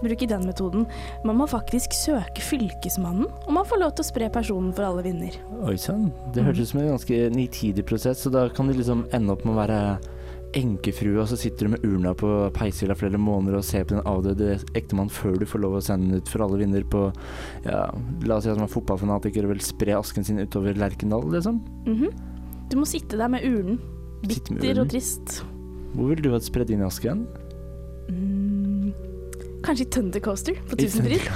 bruke 0.04 0.28
den 0.28 0.46
metoden. 0.46 0.86
Man 1.24 1.36
må 1.40 1.46
faktisk 1.50 1.92
søke 1.96 2.40
Fylkesmannen 2.44 3.26
om 3.48 3.54
man 3.58 3.64
får 3.66 3.80
lov 3.80 3.94
til 3.96 4.04
å 4.04 4.10
spre 4.12 4.30
personen 4.30 4.72
for 4.76 4.84
alle 4.84 5.02
vinder. 5.06 5.36
Oi 5.64 5.76
sann, 5.76 6.12
det 6.32 6.42
Mhm. 6.42 6.46
hørtes 6.50 6.60
ut 6.60 6.68
som 6.68 6.80
en 6.80 6.92
ganske 6.98 7.30
nitidig 7.34 7.84
prosess, 7.86 8.22
så 8.24 8.30
da 8.30 8.48
kan 8.48 8.66
de 8.68 8.74
liksom 8.74 9.06
ende 9.12 9.30
opp 9.32 9.44
med 9.44 9.54
å 9.56 9.66
være 9.66 9.98
enkefrue, 10.54 11.18
og 11.20 11.26
så 11.26 11.36
sitter 11.36 11.66
du 11.66 11.68
med 11.72 11.82
urna 11.84 12.14
på 12.14 12.28
peishylla 12.54 12.94
flere 12.94 13.18
måneder 13.18 13.56
og 13.58 13.64
ser 13.64 13.82
på 13.84 13.96
den 13.96 14.04
avdøde 14.06 14.62
ektemannen 14.78 15.10
før 15.10 15.36
du 15.40 15.44
får 15.50 15.60
lov 15.64 15.72
å 15.74 15.82
sende 15.82 16.10
den 16.12 16.20
ut 16.22 16.28
for 16.30 16.44
alle 16.44 16.58
vinder 16.60 16.84
på 16.84 17.12
Ja, 17.66 17.90
la 18.22 18.36
oss 18.36 18.44
si 18.44 18.50
at 18.50 18.56
man 18.56 18.68
er 18.68 18.72
fotballfanatiker 18.72 19.42
og 19.42 19.50
vil 19.50 19.58
spre 19.66 19.96
asken 19.98 20.24
sin 20.24 20.38
utover 20.38 20.74
Lerkendal, 20.78 21.24
liksom. 21.32 21.58
Mhm. 21.86 22.12
Du 22.70 22.76
må 22.76 22.86
sitte 22.86 23.18
der 23.18 23.28
med 23.28 23.42
urnen. 23.42 23.80
Bitter 24.22 24.54
med 24.54 24.62
urnen. 24.62 24.78
og 24.80 24.88
trist. 24.90 25.42
Hvor 25.94 26.08
ville 26.08 26.22
du 26.22 26.30
hatt 26.30 26.42
spredd 26.46 26.70
inn 26.70 26.82
asken? 26.86 27.26
Mm. 28.08 28.33
Kanskje 29.64 29.86
i 29.86 29.90
Thundercoaster 29.96 30.58
på 30.68 30.76
Tusenfryd. 30.76 31.28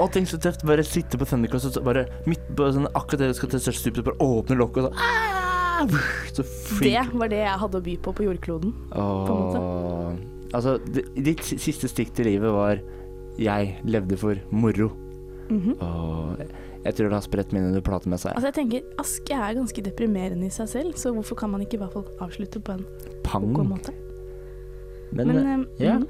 Å, 0.00 0.06
tenk 0.14 0.28
så 0.30 0.38
tøft. 0.42 0.62
Bare 0.68 0.84
sitte 0.86 1.18
på 1.18 1.26
Thundercoaster, 1.28 1.80
og 1.80 1.88
bare 1.88 2.04
midt 2.30 2.44
på 2.56 2.68
sånn, 2.74 2.86
akkurat 2.94 3.24
det 3.24 3.30
du 3.32 3.38
skal 3.40 3.50
til 3.54 3.62
største 3.64 3.88
stupet, 3.88 4.04
bare 4.06 4.18
åpne 4.22 4.58
lokket 4.60 4.86
og 4.86 4.94
så 4.94 5.02
ah! 5.02 5.42
Så 6.32 6.44
Det 6.80 6.92
var 7.12 7.28
det 7.28 7.42
jeg 7.42 7.58
hadde 7.60 7.76
å 7.80 7.84
by 7.84 7.96
på 8.00 8.12
på 8.16 8.24
jordkloden. 8.24 8.70
på 8.94 9.32
en 9.34 9.42
måte. 9.42 10.28
Altså, 10.56 10.76
ditt 11.20 11.42
siste 11.44 11.90
stikk 11.90 12.14
til 12.16 12.30
livet 12.30 12.52
var 12.54 12.78
'jeg 13.36 13.74
levde 13.84 14.16
for 14.16 14.34
moro'. 14.50 14.88
Mhm. 15.50 15.76
Og 15.82 16.38
jeg 16.86 16.94
tror 16.94 17.08
det 17.10 17.18
har 17.18 17.26
spredt 17.26 17.52
minnet 17.52 17.74
du 17.74 17.80
prater 17.84 18.08
med 18.08 18.18
seg. 18.18 18.32
Altså 18.32 18.48
jeg 18.48 18.54
tenker, 18.54 18.82
Aske 18.98 19.34
er 19.34 19.54
ganske 19.54 19.82
deprimerende 19.82 20.46
i 20.46 20.54
seg 20.54 20.68
selv, 20.68 20.94
så 20.94 21.12
hvorfor 21.12 21.36
kan 21.36 21.50
man 21.50 21.60
ikke 21.60 21.74
i 21.74 21.82
hvert 21.82 21.92
fall 21.92 22.06
avslutte 22.20 22.62
på 22.62 22.72
en 22.72 22.84
Pang. 23.22 23.52
god 23.52 23.66
måte? 23.66 23.92
Men, 25.12 25.28
Men 25.28 25.36
eh, 25.46 25.84
ja. 25.84 25.96
Eh, 25.96 26.02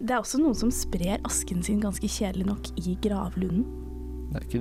det 0.00 0.10
er 0.10 0.18
også 0.20 0.40
noen 0.42 0.58
som 0.58 0.72
sprer 0.74 1.22
asken 1.28 1.62
sin 1.64 1.80
ganske 1.82 2.08
kjedelig 2.10 2.48
nok 2.48 2.72
i 2.82 2.96
gravlunden. 3.04 3.66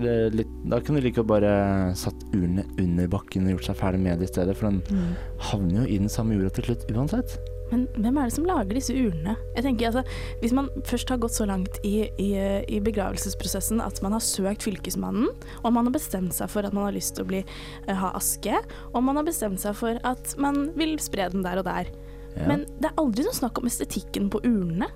det 0.04 0.16
litt, 0.36 0.52
da 0.68 0.82
kunne 0.84 1.00
du 1.00 1.06
like 1.08 1.24
bare 1.24 1.54
satt 1.96 2.26
urene 2.34 2.66
under 2.76 3.08
bakken 3.12 3.48
og 3.48 3.56
gjort 3.56 3.70
seg 3.70 3.80
ferdig 3.80 4.04
med 4.04 4.20
det 4.20 4.28
i 4.28 4.34
stedet, 4.34 4.58
for 4.60 4.68
den 4.68 5.16
havner 5.52 5.82
jo 5.82 5.88
i 5.88 6.02
den 6.02 6.12
samme 6.12 6.36
jorda 6.36 6.52
til 6.58 6.72
slutt 6.72 6.92
uansett. 6.92 7.40
Men 7.72 7.86
hvem 7.96 8.18
er 8.20 8.28
det 8.28 8.36
som 8.36 8.48
lager 8.48 8.76
disse 8.76 8.94
urnene? 8.94 9.38
Jeg 9.56 9.64
tenker 9.64 9.88
altså, 9.88 10.04
Hvis 10.42 10.56
man 10.56 10.68
først 10.88 11.12
har 11.14 11.22
gått 11.24 11.38
så 11.38 11.48
langt 11.48 11.80
i, 11.88 12.10
i, 12.20 12.30
i 12.68 12.82
begravelsesprosessen 12.84 13.80
at 13.84 14.02
man 14.04 14.16
har 14.18 14.24
søkt 14.26 14.68
Fylkesmannen, 14.68 15.30
og 15.64 15.74
man 15.74 15.88
har 15.88 15.96
bestemt 15.96 16.36
seg 16.36 16.52
for 16.52 16.68
at 16.68 16.76
man 16.76 16.90
har 16.90 16.98
lyst 16.98 17.16
til 17.16 17.26
å 17.26 17.32
bli, 17.32 17.44
eh, 17.88 17.96
ha 17.96 18.12
aske, 18.18 18.60
og 18.92 19.06
man 19.08 19.22
har 19.22 19.28
bestemt 19.28 19.64
seg 19.64 19.78
for 19.80 20.02
at 20.08 20.36
man 20.42 20.68
vil 20.76 20.98
spre 21.02 21.30
den 21.32 21.46
der 21.48 21.64
og 21.64 21.70
der, 21.70 21.92
Ja. 22.36 22.48
Men 22.48 22.66
det 22.80 22.92
er 22.92 23.00
aldri 23.02 23.28
noe 23.28 23.36
snakk 23.36 23.62
om 23.62 23.70
estetikken 23.70 24.30
på 24.32 24.44
urnene. 24.48 24.90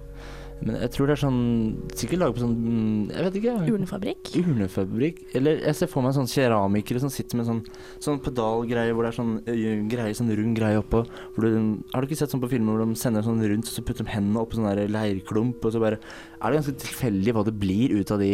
Men 0.63 0.77
jeg 0.79 0.91
tror 0.95 1.09
det 1.09 1.15
er 1.17 1.19
sånn 1.19 1.39
Sikkert 1.99 2.21
laget 2.21 2.37
på 2.37 2.43
sånn 2.45 2.53
mm, 2.55 2.99
Jeg 3.11 3.25
vet 3.25 3.37
ikke. 3.41 3.55
Urnefabrikk. 3.75 4.29
Urnefabrikk. 4.39 5.19
Eller 5.35 5.59
jeg 5.65 5.77
ser 5.77 5.89
for 5.91 6.05
meg 6.05 6.15
sånn 6.15 6.29
keramikere 6.31 7.01
som 7.03 7.11
sitter 7.11 7.39
med 7.39 7.49
sånn, 7.49 7.61
sånn 8.03 8.21
pedalgreie 8.23 8.95
hvor 8.95 9.05
det 9.05 9.11
er 9.11 9.17
sånn 9.17 9.33
greie, 9.91 10.15
sånn 10.17 10.31
rund 10.39 10.55
greie 10.57 10.79
oppå. 10.79 11.03
Hvor 11.35 11.45
du, 11.45 11.59
har 11.91 12.01
du 12.01 12.09
ikke 12.09 12.19
sett 12.21 12.33
sånn 12.33 12.43
på 12.43 12.51
filmer 12.55 12.75
hvor 12.77 12.85
de 12.85 12.99
sender 12.99 13.25
sånn 13.25 13.43
rundt, 13.43 13.69
så 13.69 13.83
putter 13.85 14.07
de 14.07 14.15
hendene 14.15 14.41
oppå 14.41 14.59
sånn 14.59 14.69
der 14.69 14.91
leirklump, 14.95 15.59
og 15.59 15.75
så 15.75 15.83
bare 15.83 15.99
Er 16.39 16.51
det 16.51 16.61
ganske 16.61 16.79
tilfeldig 16.85 17.35
hva 17.35 17.45
det 17.47 17.55
blir 17.59 17.95
ut 17.99 18.11
av 18.15 18.21
de, 18.21 18.33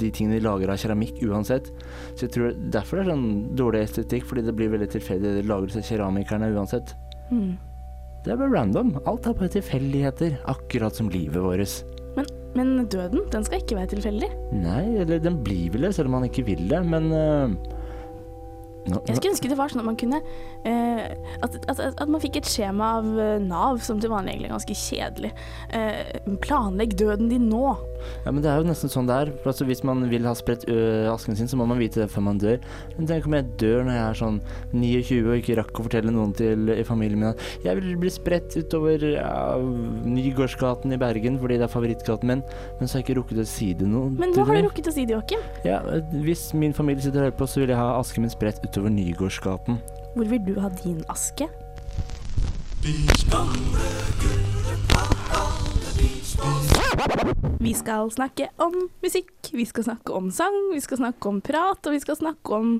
de 0.00 0.08
tingene 0.14 0.38
de 0.38 0.44
lager 0.44 0.72
av 0.72 0.80
keramikk 0.80 1.22
uansett. 1.24 1.72
Så 2.14 2.26
jeg 2.26 2.34
tror 2.36 2.56
derfor 2.74 3.00
det 3.00 3.06
er 3.06 3.14
sånn 3.14 3.28
dårlig 3.56 3.84
estetikk, 3.88 4.26
fordi 4.28 4.44
det 4.44 4.56
blir 4.56 4.72
veldig 4.72 4.90
tilfeldig 4.96 5.38
det 5.38 5.46
lages 5.48 5.78
av 5.80 5.86
keramikerne 5.88 6.52
uansett. 6.52 6.96
Mm. 7.32 7.54
Det 8.24 8.32
er 8.32 8.40
bare 8.40 8.54
random. 8.54 8.94
Alt 9.04 9.26
er 9.28 9.36
bare 9.36 9.52
tilfeldigheter, 9.52 10.38
akkurat 10.48 10.96
som 10.96 11.10
livet 11.12 11.42
vårt. 11.44 11.74
Men, 12.16 12.28
men 12.56 12.86
døden, 12.88 13.26
den 13.32 13.44
skal 13.44 13.60
ikke 13.60 13.76
være 13.76 13.92
tilfeldig. 13.92 14.30
Nei, 14.56 14.84
eller 15.02 15.20
den 15.20 15.42
blir 15.44 15.74
vel 15.74 15.84
det, 15.88 15.94
selv 15.96 16.08
om 16.08 16.16
man 16.18 16.28
ikke 16.30 16.46
vil 16.46 16.62
det, 16.70 16.80
men 16.88 17.10
uh, 17.12 17.52
nå, 18.88 19.00
Jeg 19.08 19.18
skulle 19.18 19.32
ønske 19.34 19.50
det 19.50 19.58
var 19.58 19.72
sånn 19.72 19.82
at 19.82 19.88
man 19.88 19.98
kunne 20.00 20.20
uh, 20.20 21.04
at, 21.44 21.58
at, 21.68 21.78
at 21.80 22.00
at 22.00 22.10
man 22.12 22.22
fikk 22.22 22.40
et 22.40 22.48
skjema 22.48 22.94
av 23.00 23.06
eh, 23.20 23.36
Nav, 23.44 23.80
som 23.84 24.00
til 24.00 24.12
vanlig 24.12 24.34
egentlig 24.34 24.50
er 24.50 24.56
ganske 24.56 24.78
kjedelig. 24.86 25.32
Uh, 25.74 26.36
planlegg 26.44 26.96
døden 27.00 27.32
din 27.32 27.50
nå. 27.52 27.74
Ja, 28.24 28.32
men 28.32 28.42
det 28.44 28.50
er 28.52 28.60
jo 28.60 28.68
nesten 28.68 28.92
sånn 28.92 29.08
det 29.10 29.16
er. 29.22 29.32
For 29.42 29.54
Altså, 29.54 29.66
hvis 29.68 29.84
man 29.86 30.00
vil 30.10 30.24
ha 30.26 30.32
spredt 30.34 30.64
ø, 30.66 30.76
asken 31.12 31.36
sin, 31.38 31.46
så 31.46 31.54
må 31.60 31.66
man 31.70 31.78
vite 31.78 32.00
det 32.02 32.08
før 32.10 32.24
man 32.26 32.40
dør. 32.42 32.58
Men 32.96 33.06
tenk 33.06 33.28
om 33.28 33.36
jeg 33.38 33.46
dør 33.60 33.84
når 33.86 33.94
jeg 33.94 34.04
er 34.08 34.18
sånn 34.18 34.40
29 34.72 35.20
og 35.28 35.36
ikke 35.38 35.58
rakk 35.60 35.78
å 35.78 35.84
fortelle 35.86 36.10
noen 36.14 36.32
til 36.34 36.72
i 36.74 36.82
familien 36.86 37.20
min 37.20 37.28
at 37.30 37.44
jeg 37.62 37.78
vil 37.78 37.94
bli 38.02 38.10
spredt 38.10 38.56
utover 38.58 39.04
ja, 39.14 39.30
Nygårdsgaten 40.02 40.94
i 40.96 40.98
Bergen 41.00 41.38
fordi 41.38 41.60
det 41.60 41.68
er 41.68 41.72
favorittgaten 41.72 42.30
min, 42.32 42.42
men 42.80 42.88
så 42.88 42.96
har 42.98 43.04
jeg 43.04 43.06
ikke 43.08 43.18
rukket 43.20 43.42
å 43.44 43.46
si 43.48 43.70
det 43.78 43.86
noe. 43.90 44.10
Men 44.18 44.34
nå 44.34 44.46
har 44.48 44.58
du 44.58 44.66
rukket 44.68 44.90
å 44.90 44.94
si 44.96 45.06
det, 45.06 45.14
Joakim. 45.14 45.44
Ja, 45.66 45.80
hvis 46.24 46.48
min 46.58 46.74
familie 46.76 47.04
sitter 47.04 47.22
og 47.22 47.28
hører 47.28 47.38
på, 47.38 47.48
så 47.50 47.62
vil 47.62 47.74
jeg 47.74 47.80
ha 47.80 47.92
asken 48.00 48.26
min 48.26 48.34
spredt 48.34 48.62
utover 48.66 48.92
Nygårdsgaten. 48.94 49.78
Hvor 50.14 50.30
vil 50.30 50.42
du 50.46 50.56
ha 50.62 50.72
din 50.82 51.00
aske? 51.12 51.48
Vi 57.64 57.72
skal 57.76 58.10
snakke 58.12 58.50
om 58.60 58.74
musikk, 59.02 59.32
vi 59.52 59.64
skal 59.66 59.86
snakke 59.86 60.12
om 60.12 60.28
sang, 60.34 60.54
vi 60.74 60.82
skal 60.84 61.00
snakke 61.00 61.30
om 61.30 61.40
prat, 61.44 61.80
og 61.86 61.94
vi 61.94 62.00
skal 62.02 62.18
snakke 62.18 62.58
om 62.58 62.76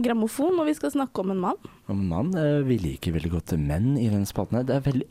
grammofon, 0.00 0.58
og 0.60 0.68
vi 0.68 0.76
skal 0.78 0.92
snakke 0.94 1.24
om 1.24 1.32
en 1.34 1.42
mann. 1.42 1.68
Om 1.90 1.98
en 1.98 2.08
mann 2.08 2.32
eh, 2.38 2.62
Vi 2.66 2.78
liker 2.80 3.16
veldig 3.16 3.32
godt 3.34 3.54
menn 3.58 3.96
i 3.98 4.08
denne 4.08 4.28
spalten 4.28 4.60
her. 4.60 4.66
Det 4.68 4.76
er 4.78 4.86
veldig 4.86 5.08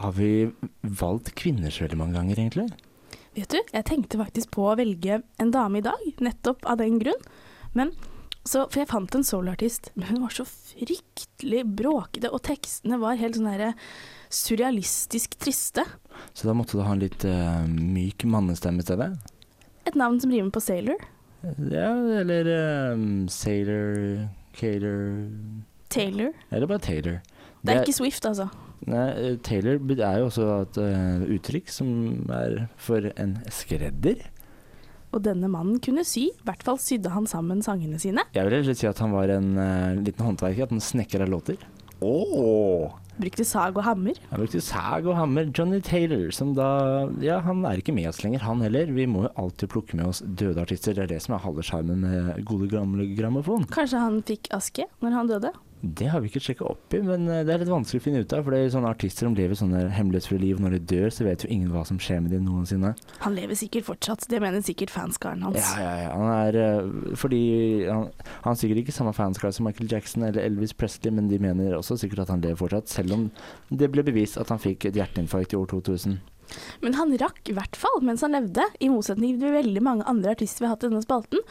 Har 0.00 0.14
vi 0.16 0.30
valgt 0.82 1.34
kvinner 1.38 1.72
så 1.72 1.86
veldig 1.86 2.00
mange 2.00 2.18
ganger, 2.18 2.42
egentlig? 2.42 2.68
Vet 3.36 3.54
du, 3.54 3.60
jeg 3.62 3.86
tenkte 3.86 4.18
faktisk 4.18 4.50
på 4.56 4.66
å 4.66 4.76
velge 4.78 5.20
en 5.38 5.52
dame 5.54 5.78
i 5.78 5.86
dag, 5.86 6.02
nettopp 6.18 6.66
av 6.66 6.80
den 6.82 6.98
grunn. 7.02 7.28
Men 7.78 7.94
så, 8.40 8.64
For 8.72 8.80
jeg 8.80 8.88
fant 8.88 9.14
en 9.14 9.26
soloartist, 9.26 9.90
men 9.94 10.08
hun 10.08 10.22
var 10.24 10.32
så 10.32 10.46
fryktelig 10.48 11.64
bråkete, 11.76 12.30
og 12.32 12.40
tekstene 12.48 12.98
var 13.02 13.20
helt 13.20 13.36
sånn 13.36 13.50
herre 13.50 13.74
surrealistisk 14.32 15.36
triste. 15.42 15.84
Så 16.32 16.48
da 16.48 16.54
måtte 16.56 16.78
du 16.78 16.84
ha 16.86 16.94
en 16.94 17.02
litt 17.02 17.24
uh, 17.26 17.64
myk 17.68 18.26
mannestemme 18.28 18.82
i 18.82 18.86
stedet? 18.86 19.12
Et 19.88 19.96
navn 19.98 20.20
som 20.22 20.32
rimer 20.32 20.52
på 20.54 20.62
sailor. 20.62 21.00
Ja, 21.42 21.92
eller 22.20 22.48
um, 22.92 23.28
Sailor, 23.32 24.26
Cater 24.52 25.30
Taylor. 25.90 26.32
Eller 26.50 26.66
bare 26.66 26.78
Taylor. 26.78 27.20
Det 27.62 27.72
er 27.72 27.82
ikke 27.82 27.96
Swift, 27.96 28.26
altså. 28.28 28.48
Nei, 28.88 29.06
eh, 29.10 29.38
Taylor 29.44 29.80
er 29.98 30.20
jo 30.20 30.28
også 30.30 30.46
et 30.62 30.78
uh, 30.80 31.24
uttrykk 31.36 31.72
som 31.72 31.90
er 32.32 32.62
for 32.80 33.10
en 33.10 33.34
skredder. 33.52 34.22
Og 35.10 35.24
denne 35.26 35.50
mannen 35.50 35.80
kunne 35.82 36.04
sy, 36.06 36.28
i 36.30 36.46
hvert 36.46 36.62
fall 36.64 36.78
sydde 36.80 37.10
han 37.12 37.26
sammen 37.28 37.64
sangene 37.66 37.98
sine. 38.00 38.24
Jeg 38.36 38.46
vil 38.46 38.60
heller 38.60 38.78
si 38.78 38.88
at 38.88 39.00
han 39.02 39.12
var 39.12 39.32
en 39.34 39.52
uh, 39.58 39.98
liten 39.98 40.24
håndverker, 40.24 40.68
at 40.68 40.74
han 40.76 40.84
snekker 40.84 41.26
av 41.26 41.32
låter. 41.34 41.60
Åh! 42.00 42.94
Brukte 43.20 43.44
sag 43.44 43.76
og 43.76 43.84
hammer. 43.84 44.16
Han 44.30 44.40
brukte 44.42 44.62
sag 44.64 45.06
og 45.06 45.16
hammer. 45.18 45.50
Johnny 45.56 45.80
Taylor, 45.84 46.30
som 46.34 46.54
da 46.56 46.70
Ja, 47.20 47.40
han 47.44 47.64
er 47.68 47.80
ikke 47.82 47.94
med 47.96 48.08
oss 48.08 48.22
lenger, 48.24 48.44
han 48.46 48.62
heller. 48.64 48.90
Vi 48.96 49.06
må 49.10 49.26
jo 49.26 49.32
alltid 49.40 49.70
plukke 49.72 49.98
med 49.98 50.08
oss 50.08 50.22
døde 50.24 50.62
artister. 50.62 50.96
Det 50.96 51.04
er 51.04 51.14
det 51.14 51.22
som 51.24 51.36
er 51.36 51.44
halve 51.44 51.64
sjarmen 51.66 52.00
med 52.06 52.44
gode, 52.48 52.70
gamle 52.72 53.08
grammofon. 53.16 53.68
Kanskje 53.72 54.00
han 54.00 54.22
fikk 54.26 54.48
aske 54.56 54.88
når 55.04 55.18
han 55.18 55.34
døde? 55.34 55.52
Det 55.80 56.10
har 56.12 56.20
vi 56.20 56.28
ikke 56.28 56.42
sjekka 56.44 56.66
opp 56.68 56.92
i, 56.92 56.98
men 57.00 57.24
eh, 57.24 57.40
det 57.48 57.54
er 57.54 57.62
litt 57.62 57.70
vanskelig 57.72 58.02
å 58.02 58.04
finne 58.04 58.20
ut 58.20 58.32
av. 58.36 58.42
For 58.44 58.52
det 58.52 58.58
er 58.60 58.72
sånne 58.74 58.90
artister 58.92 59.24
som 59.24 59.36
lever 59.36 59.56
sånne 59.56 59.86
hemmelighetsfulle 59.96 60.42
liv. 60.42 60.60
Når 60.60 60.74
de 60.76 60.80
dør, 60.92 61.06
så 61.14 61.24
vet 61.24 61.46
jo 61.46 61.50
ingen 61.52 61.70
hva 61.72 61.86
som 61.88 62.00
skjer 62.02 62.20
med 62.24 62.34
dem 62.34 62.44
noensinne. 62.44 62.92
Han 63.24 63.36
lever 63.38 63.56
sikkert 63.56 63.86
fortsatt, 63.88 64.26
det 64.28 64.42
mener 64.44 64.64
sikkert 64.66 64.92
fanskaren 64.92 65.46
hans. 65.46 65.56
Ja, 65.56 65.86
ja, 65.86 65.94
ja. 66.04 66.10
Han 66.18 66.32
er 66.34 66.60
eh, 66.60 67.14
Fordi 67.20 67.42
han, 67.88 68.10
han 68.44 68.52
er 68.52 68.60
sikkert 68.60 68.82
ikke 68.84 68.96
samme 68.98 69.14
fanskare 69.16 69.56
som 69.56 69.68
Michael 69.68 69.88
Jackson 69.94 70.26
eller 70.28 70.44
Elvis 70.44 70.76
Presley, 70.76 71.14
men 71.16 71.32
de 71.32 71.40
mener 71.40 71.78
også 71.78 71.96
sikkert 72.02 72.26
at 72.26 72.34
han 72.34 72.44
lever 72.44 72.60
fortsatt, 72.60 72.92
selv 72.92 73.16
om 73.16 73.26
det 73.72 73.88
ble 73.94 74.04
bevist 74.04 74.40
at 74.40 74.52
han 74.52 74.60
fikk 74.60 74.90
et 74.90 75.00
hjerteinfarkt 75.00 75.56
i 75.56 75.60
år 75.60 75.70
2000. 75.72 76.20
Men 76.84 76.96
han 76.98 77.12
rakk 77.20 77.46
i 77.48 77.54
hvert 77.56 77.76
fall, 77.78 78.00
mens 78.04 78.24
han 78.26 78.34
levde, 78.34 78.64
i 78.82 78.90
motsetning 78.92 79.38
til 79.40 79.54
veldig 79.54 79.82
mange 79.86 80.06
andre 80.10 80.34
artister 80.36 80.64
vi 80.64 80.68
har 80.68 80.76
hatt 80.76 80.86
i 80.86 80.90
denne 80.90 81.04
spalten, 81.04 81.44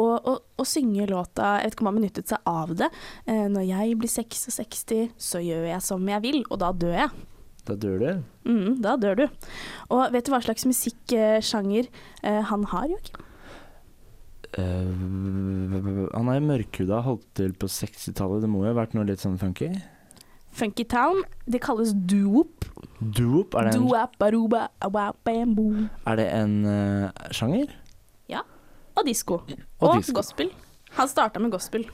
å, 0.00 0.06
og, 0.18 0.44
og 0.60 0.68
synge 0.68 1.06
låta 1.10 1.56
Jeg 1.60 1.70
vet 1.70 1.76
ikke 1.76 1.84
om 1.84 1.90
han 1.90 1.98
benyttet 2.00 2.32
seg 2.32 2.48
av 2.48 2.74
det. 2.80 2.90
Eh, 3.26 3.46
når 3.52 3.66
jeg 3.68 3.98
blir 4.00 4.12
66, 4.12 4.94
så 5.20 5.42
gjør 5.44 5.68
jeg 5.70 5.86
som 5.86 6.08
jeg 6.08 6.24
vil, 6.26 6.40
og 6.48 6.62
da 6.62 6.72
dør 6.72 6.96
jeg. 7.02 7.26
Da 7.68 7.76
dør 7.76 7.98
du. 8.00 8.10
Mm, 8.48 8.78
da 8.82 8.96
dør 9.00 9.18
du. 9.22 9.26
Og 9.92 10.06
vet 10.14 10.26
du 10.26 10.32
hva 10.32 10.40
slags 10.44 10.66
musikksjanger 10.68 11.90
eh, 11.90 12.40
han 12.50 12.70
har, 12.72 12.88
Joakim? 12.90 13.26
Uh, 14.58 16.08
han 16.10 16.28
er 16.32 16.42
mørkhuda, 16.42 17.04
holdt 17.06 17.26
til 17.38 17.52
på 17.54 17.68
60-tallet. 17.70 18.42
Det 18.42 18.50
må 18.50 18.64
jo 18.64 18.72
ha 18.72 18.78
vært 18.80 18.96
noe 18.98 19.06
litt 19.06 19.22
sånn 19.22 19.38
funky? 19.38 19.70
Funky 20.50 20.84
Town. 20.90 21.22
Det 21.46 21.60
kalles 21.62 21.92
doop. 21.94 22.66
Doop, 22.98 23.54
er 23.54 23.68
det 23.68 23.76
en, 23.76 23.86
er 26.10 26.18
det 26.18 26.26
en 26.34 26.56
uh, 26.66 27.28
sjanger? 27.36 27.70
Og 29.00 29.08
disko. 29.08 29.40
Og 29.80 29.88
Og, 29.88 29.96
disco. 30.02 30.18
gospel. 30.20 30.52
Han 30.98 31.08
starta 31.10 31.40
med 31.40 31.52
gospel. 31.54 31.84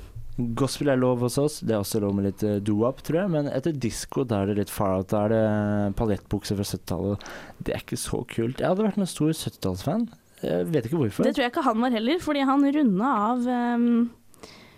Gospel 0.59 0.91
er 0.93 0.99
lov 1.01 1.23
hos 1.25 1.39
oss, 1.41 1.61
det 1.65 1.73
er 1.73 1.81
også 1.81 2.01
lov 2.03 2.13
med 2.19 2.27
litt 2.29 2.43
uh, 2.45 2.59
do-up, 2.61 2.99
tror 3.07 3.23
jeg. 3.23 3.31
Men 3.33 3.47
etter 3.49 3.73
disko, 3.73 4.25
da 4.29 4.43
er 4.43 4.51
det 4.51 4.59
litt 4.59 4.73
far 4.73 4.99
out. 4.99 5.09
Da 5.15 5.23
er 5.25 5.33
det 5.33 5.97
paljettbukser 5.97 6.59
fra 6.59 6.67
70-tallet. 6.69 7.25
Det 7.65 7.73
er 7.73 7.81
ikke 7.81 7.97
så 8.01 8.21
kult. 8.29 8.61
Jeg 8.61 8.69
hadde 8.69 8.85
vært 8.85 8.99
en 9.01 9.09
stor 9.09 9.33
70-tallsfan. 9.33 10.09
Jeg 10.45 10.67
vet 10.75 10.85
ikke 10.91 10.99
hvorfor. 11.01 11.25
Det 11.25 11.33
tror 11.39 11.47
jeg 11.47 11.53
ikke 11.55 11.65
han 11.65 11.81
var 11.87 11.95
heller, 11.97 12.19
fordi 12.21 12.43
han 12.45 12.67
runda 12.77 13.13
av 13.31 13.47
um, 13.49 14.11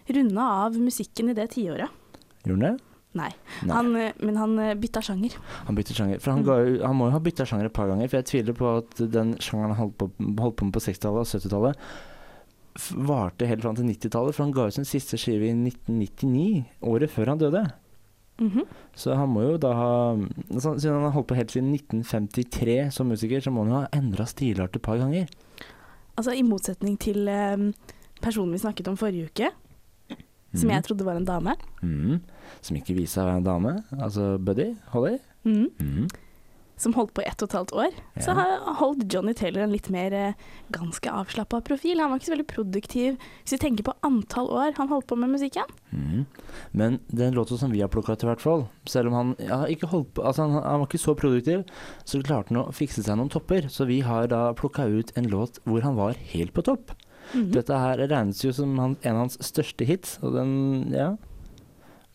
Runda 0.09 0.45
av 0.65 0.77
musikken 0.81 1.29
i 1.29 1.35
det 1.37 1.51
tiåret. 1.53 1.91
Gjorde 2.47 2.55
han 2.55 2.63
det? 2.69 2.85
Nei, 3.19 3.33
Nei. 3.67 3.73
Han, 3.75 3.89
eh, 3.97 4.13
men 4.23 4.37
han 4.39 4.53
eh, 4.63 4.75
bytta 4.79 5.01
sjanger. 5.03 5.35
Han 5.67 5.75
bytta 5.77 5.95
sjanger. 5.97 6.21
For 6.23 6.31
han, 6.37 6.45
Mm. 6.45 6.47
ga, 6.47 6.87
han 6.87 6.97
må 6.97 7.09
jo 7.09 7.15
ha 7.17 7.19
bytta 7.25 7.45
sjanger 7.49 7.67
et 7.67 7.73
par 7.75 7.89
ganger, 7.91 8.07
for 8.09 8.21
jeg 8.21 8.29
tviler 8.31 8.55
på 8.57 8.69
at 8.79 9.01
den 9.11 9.35
sjangeren 9.43 9.75
han 9.75 9.81
holdt 9.83 9.97
på, 9.99 10.09
holdt 10.39 10.57
på 10.61 10.69
med 10.69 10.77
på 10.77 10.83
60-tallet 10.87 11.25
og 11.25 11.29
70-tallet, 11.33 11.77
f- 11.77 12.18
varte 12.95 13.47
helt 13.49 13.65
fram 13.65 13.77
til 13.79 13.89
90-tallet. 13.89 14.35
For 14.37 14.45
han 14.47 14.55
ga 14.55 14.69
ut 14.69 14.77
sin 14.79 14.89
siste 14.89 15.19
skive 15.21 15.49
i 15.51 15.55
1999, 15.57 16.65
året 16.89 17.13
før 17.13 17.33
han 17.35 17.43
døde. 17.43 17.65
Mhm. 18.39 18.65
Så 18.95 19.17
han 19.19 19.31
må 19.35 19.43
jo 19.43 19.57
da 19.59 19.73
ha 19.75 19.93
så, 20.61 20.77
Siden 20.79 20.95
han 20.95 21.09
har 21.09 21.15
holdt 21.17 21.27
på 21.33 21.35
helt 21.39 21.51
siden 21.51 21.73
1953 21.75 22.93
som 22.95 23.09
musiker, 23.11 23.43
så 23.43 23.51
må 23.51 23.65
han 23.65 23.73
jo 23.73 23.81
ha 23.81 23.89
endra 23.99 24.27
stilart 24.31 24.77
et 24.79 24.83
par 24.83 24.99
ganger. 25.01 25.27
Altså 26.19 26.35
I 26.35 26.45
motsetning 26.47 26.97
til 26.99 27.27
um, 27.29 27.73
personen 28.23 28.55
vi 28.55 28.63
snakket 28.63 28.89
om 28.91 28.97
forrige 28.99 29.27
uke, 29.31 29.51
som 30.55 30.71
jeg 30.71 30.85
trodde 30.87 31.07
var 31.07 31.19
en 31.19 31.27
dame. 31.27 31.57
Mhm. 31.83 32.21
Som 32.63 32.79
ikke 32.79 32.95
viser 32.97 33.19
seg 33.19 33.25
å 33.25 33.29
være 33.29 33.43
en 33.43 33.51
dame. 33.51 33.75
Altså 33.99 34.39
Buddy 34.39 34.71
Holly. 34.95 35.19
Mhm. 35.45 36.09
Som 36.79 36.93
holdt 36.95 37.11
på 37.15 37.23
i 37.25 37.27
ett 37.27 37.43
og 37.43 37.49
et 37.51 37.57
halvt 37.59 37.73
år. 37.75 37.95
Så 38.23 38.31
Ja. 38.31 38.35
har 38.39 38.75
holdt 38.79 39.09
Johnny 39.13 39.33
Taylor 39.35 39.63
en 39.65 39.73
litt 39.73 39.89
mer 39.91 40.13
eh, 40.15 40.35
ganske 40.71 41.11
avslappa 41.11 41.61
profil. 41.67 41.99
Han 41.99 42.11
var 42.13 42.19
ikke 42.21 42.29
så 42.31 42.37
veldig 42.37 42.47
produktiv 42.47 43.17
hvis 43.43 43.53
vi 43.57 43.59
tenker 43.59 43.83
på 43.89 43.95
antall 44.07 44.47
år 44.49 44.77
han 44.79 44.89
holdt 44.89 45.09
på 45.11 45.17
med 45.19 45.31
musikken. 45.35 45.65
Mm. 45.93 46.27
Men 46.73 47.01
den 47.11 47.35
låta 47.35 47.59
som 47.59 47.71
vi 47.73 47.81
har 47.81 47.89
plukka 47.89 48.13
ut, 48.15 48.23
i 48.23 48.27
hvert 48.31 48.41
fall, 48.41 48.69
selv 48.87 49.09
om 49.09 49.15
han 49.15 49.35
ja, 49.43 49.65
ikke 49.67 49.89
holdt 49.91 50.15
på 50.15 50.23
Altså, 50.25 50.43
han, 50.47 50.63
han 50.63 50.81
var 50.81 50.87
ikke 50.87 51.03
så 51.03 51.17
produktiv, 51.19 51.65
så 52.05 52.23
klarte 52.23 52.55
han 52.55 52.63
å 52.63 52.73
fikse 52.73 53.03
seg 53.03 53.17
noen 53.19 53.29
topper. 53.31 53.67
Så 53.69 53.85
vi 53.87 54.01
har 54.07 54.29
da 54.29 54.53
plukka 54.55 54.87
ut 54.87 55.11
en 55.19 55.29
låt 55.29 55.59
hvor 55.65 55.83
han 55.83 55.97
var 55.97 56.15
helt 56.15 56.53
på 56.55 56.63
topp. 56.63 56.93
Mhm. 57.35 57.51
Dette 57.53 57.77
her 57.77 57.99
regnes 58.09 58.41
jo 58.45 58.53
som 58.53 58.79
han, 58.79 58.97
en 59.03 59.15
av 59.17 59.19
hans 59.27 59.37
største 59.43 59.85
hits, 59.85 60.19
og 60.23 60.33
den 60.39 60.93
Ja. 60.95 61.17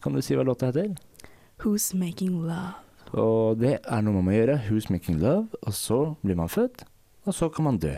Kan 0.01 0.13
du 0.13 0.21
si 0.21 0.35
hva 0.35 0.43
låta 0.43 0.67
heter? 0.71 0.95
Who's 1.59 1.93
Making 1.93 2.41
Love? 2.47 2.73
Og 3.13 3.59
det 3.61 3.75
er 3.83 4.01
noe 4.01 4.15
man 4.17 4.25
må 4.25 4.33
gjøre. 4.35 4.57
Who's 4.69 4.89
Making 4.91 5.19
Love? 5.21 5.47
Og 5.61 5.73
så 5.77 5.99
blir 6.23 6.37
man 6.39 6.49
født, 6.49 6.85
og 7.27 7.33
så 7.37 7.49
kan 7.53 7.67
man 7.67 7.77
dø. 7.77 7.93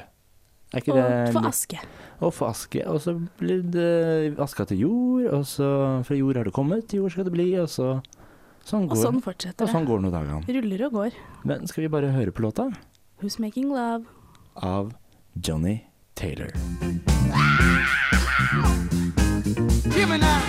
Er 0.73 0.81
ikke 0.81 0.91
Og 0.91 0.97
det 0.99 1.33
for 1.33 1.47
aske. 1.47 1.79
Og 2.19 2.33
få 2.33 2.49
aske. 2.49 2.81
Og 2.89 2.99
så 3.01 3.13
blir 3.39 3.61
det 3.71 4.35
aska 4.43 4.65
til 4.65 4.81
jord, 4.83 5.29
og 5.31 5.45
så 5.47 5.69
fra 6.03 6.17
jord 6.19 6.35
har 6.35 6.43
det 6.49 6.53
kommet, 6.53 6.87
til 6.89 6.99
jord 7.03 7.15
skal 7.15 7.27
det 7.29 7.35
bli, 7.35 7.49
og 7.61 7.69
så 7.69 7.99
Sånn 8.65 8.87
Og 8.89 8.97
sånn 8.97 9.19
fortsetter 9.21 9.61
det. 9.61 9.67
Og 9.67 9.75
sånn 9.75 9.85
går 9.85 9.99
noen 10.01 10.13
dagene. 10.15 10.39
Ruller 10.55 10.83
og 10.87 10.95
går. 10.97 11.17
Men 11.45 11.67
skal 11.69 11.83
vi 11.85 11.89
bare 11.93 12.09
høre 12.09 12.33
på 12.33 12.41
låta? 12.41 12.65
Who's 13.21 13.37
making 13.37 13.69
love? 13.69 14.09
Av 14.57 14.89
Johnny 15.37 15.83
Taylor. 16.15 16.49
Hear 19.93 20.07
me 20.07 20.17
now. 20.17 20.41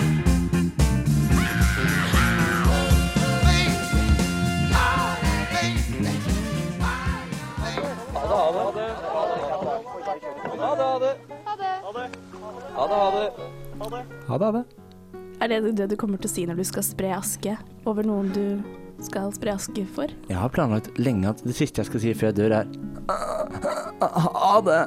Ha 10.67 10.75
det, 10.75 10.83
ha 14.27 14.51
det. 14.51 14.63
Er 15.39 15.47
det 15.47 15.75
det 15.77 15.87
du 15.91 15.95
kommer 15.99 16.19
til 16.19 16.27
å 16.27 16.33
si 16.33 16.43
når 16.49 16.59
du 16.59 16.65
skal 16.67 16.83
spre 16.83 17.13
aske 17.15 17.53
over 17.87 18.03
noen 18.07 18.33
du 18.35 19.03
skal 19.05 19.29
spre 19.35 19.53
aske 19.53 19.85
for? 19.95 20.11
Jeg 20.27 20.39
har 20.39 20.51
planlagt 20.51 20.89
lenge 20.99 21.29
at 21.29 21.43
det 21.45 21.55
siste 21.55 21.83
jeg 21.83 21.91
skal 21.91 22.03
si 22.03 22.13
før 22.17 22.31
jeg 22.31 22.37
dør, 22.41 22.51
er 22.59 22.65
ha 24.01 24.61
det. 24.65 24.81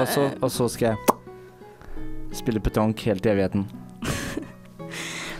Og 0.00 0.06
så, 0.08 0.30
og 0.40 0.50
så 0.54 0.68
skal 0.72 0.94
jeg 0.94 2.38
spille 2.38 2.62
petanque 2.62 3.10
helt 3.10 3.26
i 3.26 3.32
evigheten. 3.34 3.66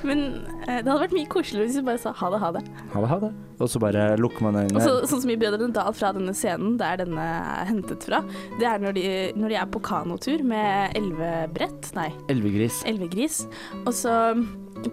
Men 0.08 0.22
eh, 0.64 0.80
det 0.80 0.88
hadde 0.88 1.02
vært 1.04 1.16
mye 1.16 1.28
koseligere 1.30 1.68
hvis 1.68 1.78
du 1.80 1.86
bare 1.86 2.00
sa 2.02 2.14
ha 2.16 2.30
det, 2.32 2.40
ha 2.42 2.50
det. 2.56 2.62
Ha 2.94 3.02
det, 3.04 3.10
ha 3.12 3.18
det. 3.26 3.30
Og 3.58 3.70
så 3.72 3.80
bare 3.82 4.04
lukker 4.20 4.46
man 4.46 4.58
øynene. 4.62 4.78
Og 4.78 4.84
så, 4.84 5.08
sånn 5.10 5.22
som 5.24 5.32
i 5.34 5.38
Brødrene 5.40 5.74
Dal 5.74 5.94
fra 5.98 6.12
denne 6.16 6.34
scenen, 6.36 6.76
der 6.80 7.00
denne 7.02 7.24
er 7.24 7.68
hentet 7.68 8.06
fra, 8.06 8.20
det 8.60 8.68
er 8.70 8.82
når 8.82 8.94
de, 8.96 9.06
når 9.38 9.52
de 9.54 9.58
er 9.60 9.70
på 9.74 9.82
kanotur 9.84 10.44
med 10.46 10.94
elvebrett, 10.98 11.90
nei, 11.98 12.08
Elvegris. 12.32 12.80
elvegris, 12.88 13.40
og 13.84 13.90
så 13.98 14.14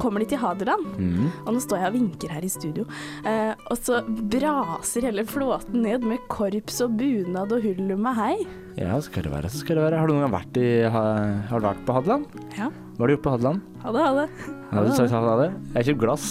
kommer 0.01 0.23
de 0.23 0.29
til 0.31 0.41
Hadeland. 0.41 0.85
Mm. 0.97 1.29
Og 1.45 1.51
nå 1.55 1.61
står 1.63 1.81
jeg 1.81 1.91
og 1.91 1.97
vinker 1.97 2.33
her 2.35 2.45
i 2.45 2.51
studio. 2.51 2.85
Eh, 3.27 3.53
og 3.69 3.77
så 3.79 4.01
braser 4.05 5.07
hele 5.09 5.25
flåten 5.27 5.83
ned 5.85 6.05
med 6.07 6.23
korps 6.31 6.81
og 6.85 6.97
bunad 6.99 7.53
og 7.55 7.65
hull 7.65 7.93
med 7.95 8.17
hei. 8.17 8.33
Ja, 8.75 8.97
så 8.97 9.07
skal 9.07 9.27
det 9.27 9.31
være, 9.31 9.51
så 9.51 9.61
skal 9.61 9.79
det 9.79 9.85
være. 9.85 10.01
Har 10.01 10.09
du 10.09 10.15
noen 10.15 10.25
gang 10.25 10.35
vært, 10.35 10.59
i, 10.59 10.67
ha, 10.91 11.05
har 11.51 11.61
du 11.63 11.69
vært 11.69 11.85
på 11.87 11.95
Hadeland? 11.95 12.27
Ja. 12.57 12.71
Hva 12.95 13.05
har 13.05 13.11
du 13.11 13.15
gjort 13.15 13.25
på 13.27 13.35
Hadeland? 13.37 13.63
Ha 13.85 13.95
det, 13.95 14.03
ha 14.03 14.11
det. 14.23 14.27
Har 14.73 14.89
du 14.89 14.93
sagt 14.97 15.15
ha 15.15 15.37
det? 15.39 15.49
Jeg 15.53 15.77
har 15.77 15.89
kjøpt 15.91 16.03
glass. 16.03 16.27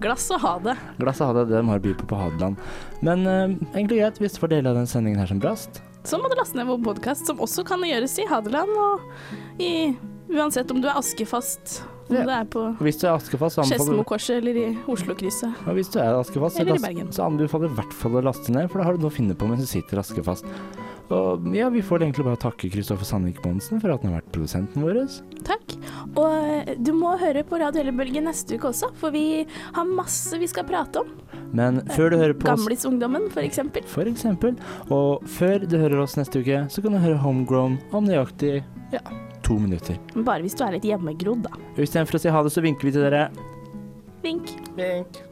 Glass 0.00 0.30
og 0.32 0.40
ha 0.40 0.54
det. 0.64 0.74
Glass 1.02 1.20
og 1.20 1.28
ha 1.28 1.36
det, 1.40 1.50
det 1.50 1.58
de 1.60 1.68
har 1.68 1.82
å 1.82 1.84
by 1.84 1.94
på 2.00 2.08
på 2.08 2.20
Hadeland. 2.22 2.60
Men 3.04 3.26
eh, 3.28 3.56
egentlig 3.74 4.00
greit 4.00 4.20
hvis 4.22 4.38
du 4.38 4.42
får 4.46 4.54
dele 4.54 4.72
av 4.72 4.80
den 4.80 4.88
sendingen 4.88 5.20
her 5.20 5.28
som 5.28 5.42
brast. 5.42 5.82
Så 6.08 6.16
må 6.16 6.30
du 6.32 6.38
laste 6.38 6.56
ned 6.56 6.70
vår 6.70 6.80
podkast, 6.86 7.26
som 7.28 7.42
også 7.44 7.66
kan 7.68 7.84
gjøres 7.84 8.16
i 8.22 8.24
Hadeland 8.30 8.72
og 8.72 9.60
i 9.60 9.72
Uansett 10.30 10.70
om 10.70 10.78
du 10.78 10.86
er 10.86 10.94
askefast, 10.94 11.80
om 12.10 12.16
Ja. 12.16 12.26
det 12.26 12.36
er 12.40 12.44
på 12.52 12.64
Skedsmokorset 12.78 14.36
eller 14.40 14.56
i 14.56 14.66
Oslo-krysset. 14.90 15.64
Ja, 15.66 15.72
hvis 15.76 15.90
du 15.92 15.98
er 16.00 16.18
Askefast, 16.20 16.56
så, 16.56 16.60
Eller 16.64 16.76
i 16.76 16.84
Bergen. 16.84 17.10
så 17.12 17.24
anbefaler 17.26 17.68
jeg 17.68 17.72
i 17.76 17.80
hvert 17.80 17.92
fall 17.94 18.12
å 18.12 18.24
laste 18.24 18.52
ned, 18.54 18.70
for 18.70 18.78
da 18.78 18.84
har 18.84 18.96
du 18.96 19.04
noe 19.04 19.10
å 19.10 19.14
finne 19.14 19.34
på 19.34 19.48
mens 19.48 19.60
du 19.60 19.66
sitter 19.70 19.98
Askefast. 20.02 20.44
Og 21.10 21.42
ja, 21.56 21.68
vi 21.68 21.82
får 21.82 22.04
egentlig 22.04 22.22
bare 22.24 22.38
takke 22.38 22.70
Kristoffer 22.70 23.04
Sandvik 23.04 23.40
Monsen 23.44 23.80
for 23.82 23.90
at 23.90 24.02
han 24.04 24.12
har 24.12 24.20
vært 24.20 24.30
produsenten 24.30 24.84
vår. 24.84 25.00
Takk. 25.42 25.74
Og 26.14 26.28
eh, 26.30 26.74
du 26.78 26.92
må 26.94 27.16
høre 27.18 27.42
på 27.42 27.58
Radio 27.58 27.82
Ellebølgen 27.82 28.28
neste 28.30 28.54
uke 28.54 28.70
også, 28.70 28.92
for 28.94 29.10
vi 29.10 29.44
har 29.74 29.84
masse 29.90 30.38
vi 30.38 30.46
skal 30.46 30.68
prate 30.68 31.02
om. 31.02 31.10
Men 31.52 31.80
før 31.96 32.12
du 32.12 32.16
hører 32.20 32.36
på 32.38 32.46
oss 32.46 32.62
Gamlisungdommen, 32.62 33.26
for 33.34 33.42
eksempel. 33.42 33.82
for 33.90 34.06
eksempel, 34.06 34.54
og 34.88 35.26
før 35.26 35.66
du 35.66 35.78
hører 35.82 35.98
oss 36.04 36.14
neste 36.16 36.44
uke, 36.44 36.62
så 36.70 36.82
kan 36.82 36.92
du 36.94 36.98
høre 37.02 37.18
Homegrown 37.18 37.80
om 37.92 38.06
nøyaktig 38.06 38.62
ja, 38.94 39.02
to 39.50 39.58
minutter. 39.58 39.98
Bare 40.22 40.44
hvis 40.46 40.54
du 40.54 40.62
er 40.66 40.76
litt 40.78 40.86
hjemmegrodd, 40.86 41.42
da. 41.48 41.58
Istedenfor 41.76 42.20
å 42.20 42.22
si 42.22 42.30
ha 42.32 42.44
det, 42.46 42.54
så 42.54 42.62
vinker 42.64 42.86
vi 42.88 42.94
til 42.94 43.06
dere. 43.08 43.26
Vink. 44.22 44.54
Vink. 44.78 45.24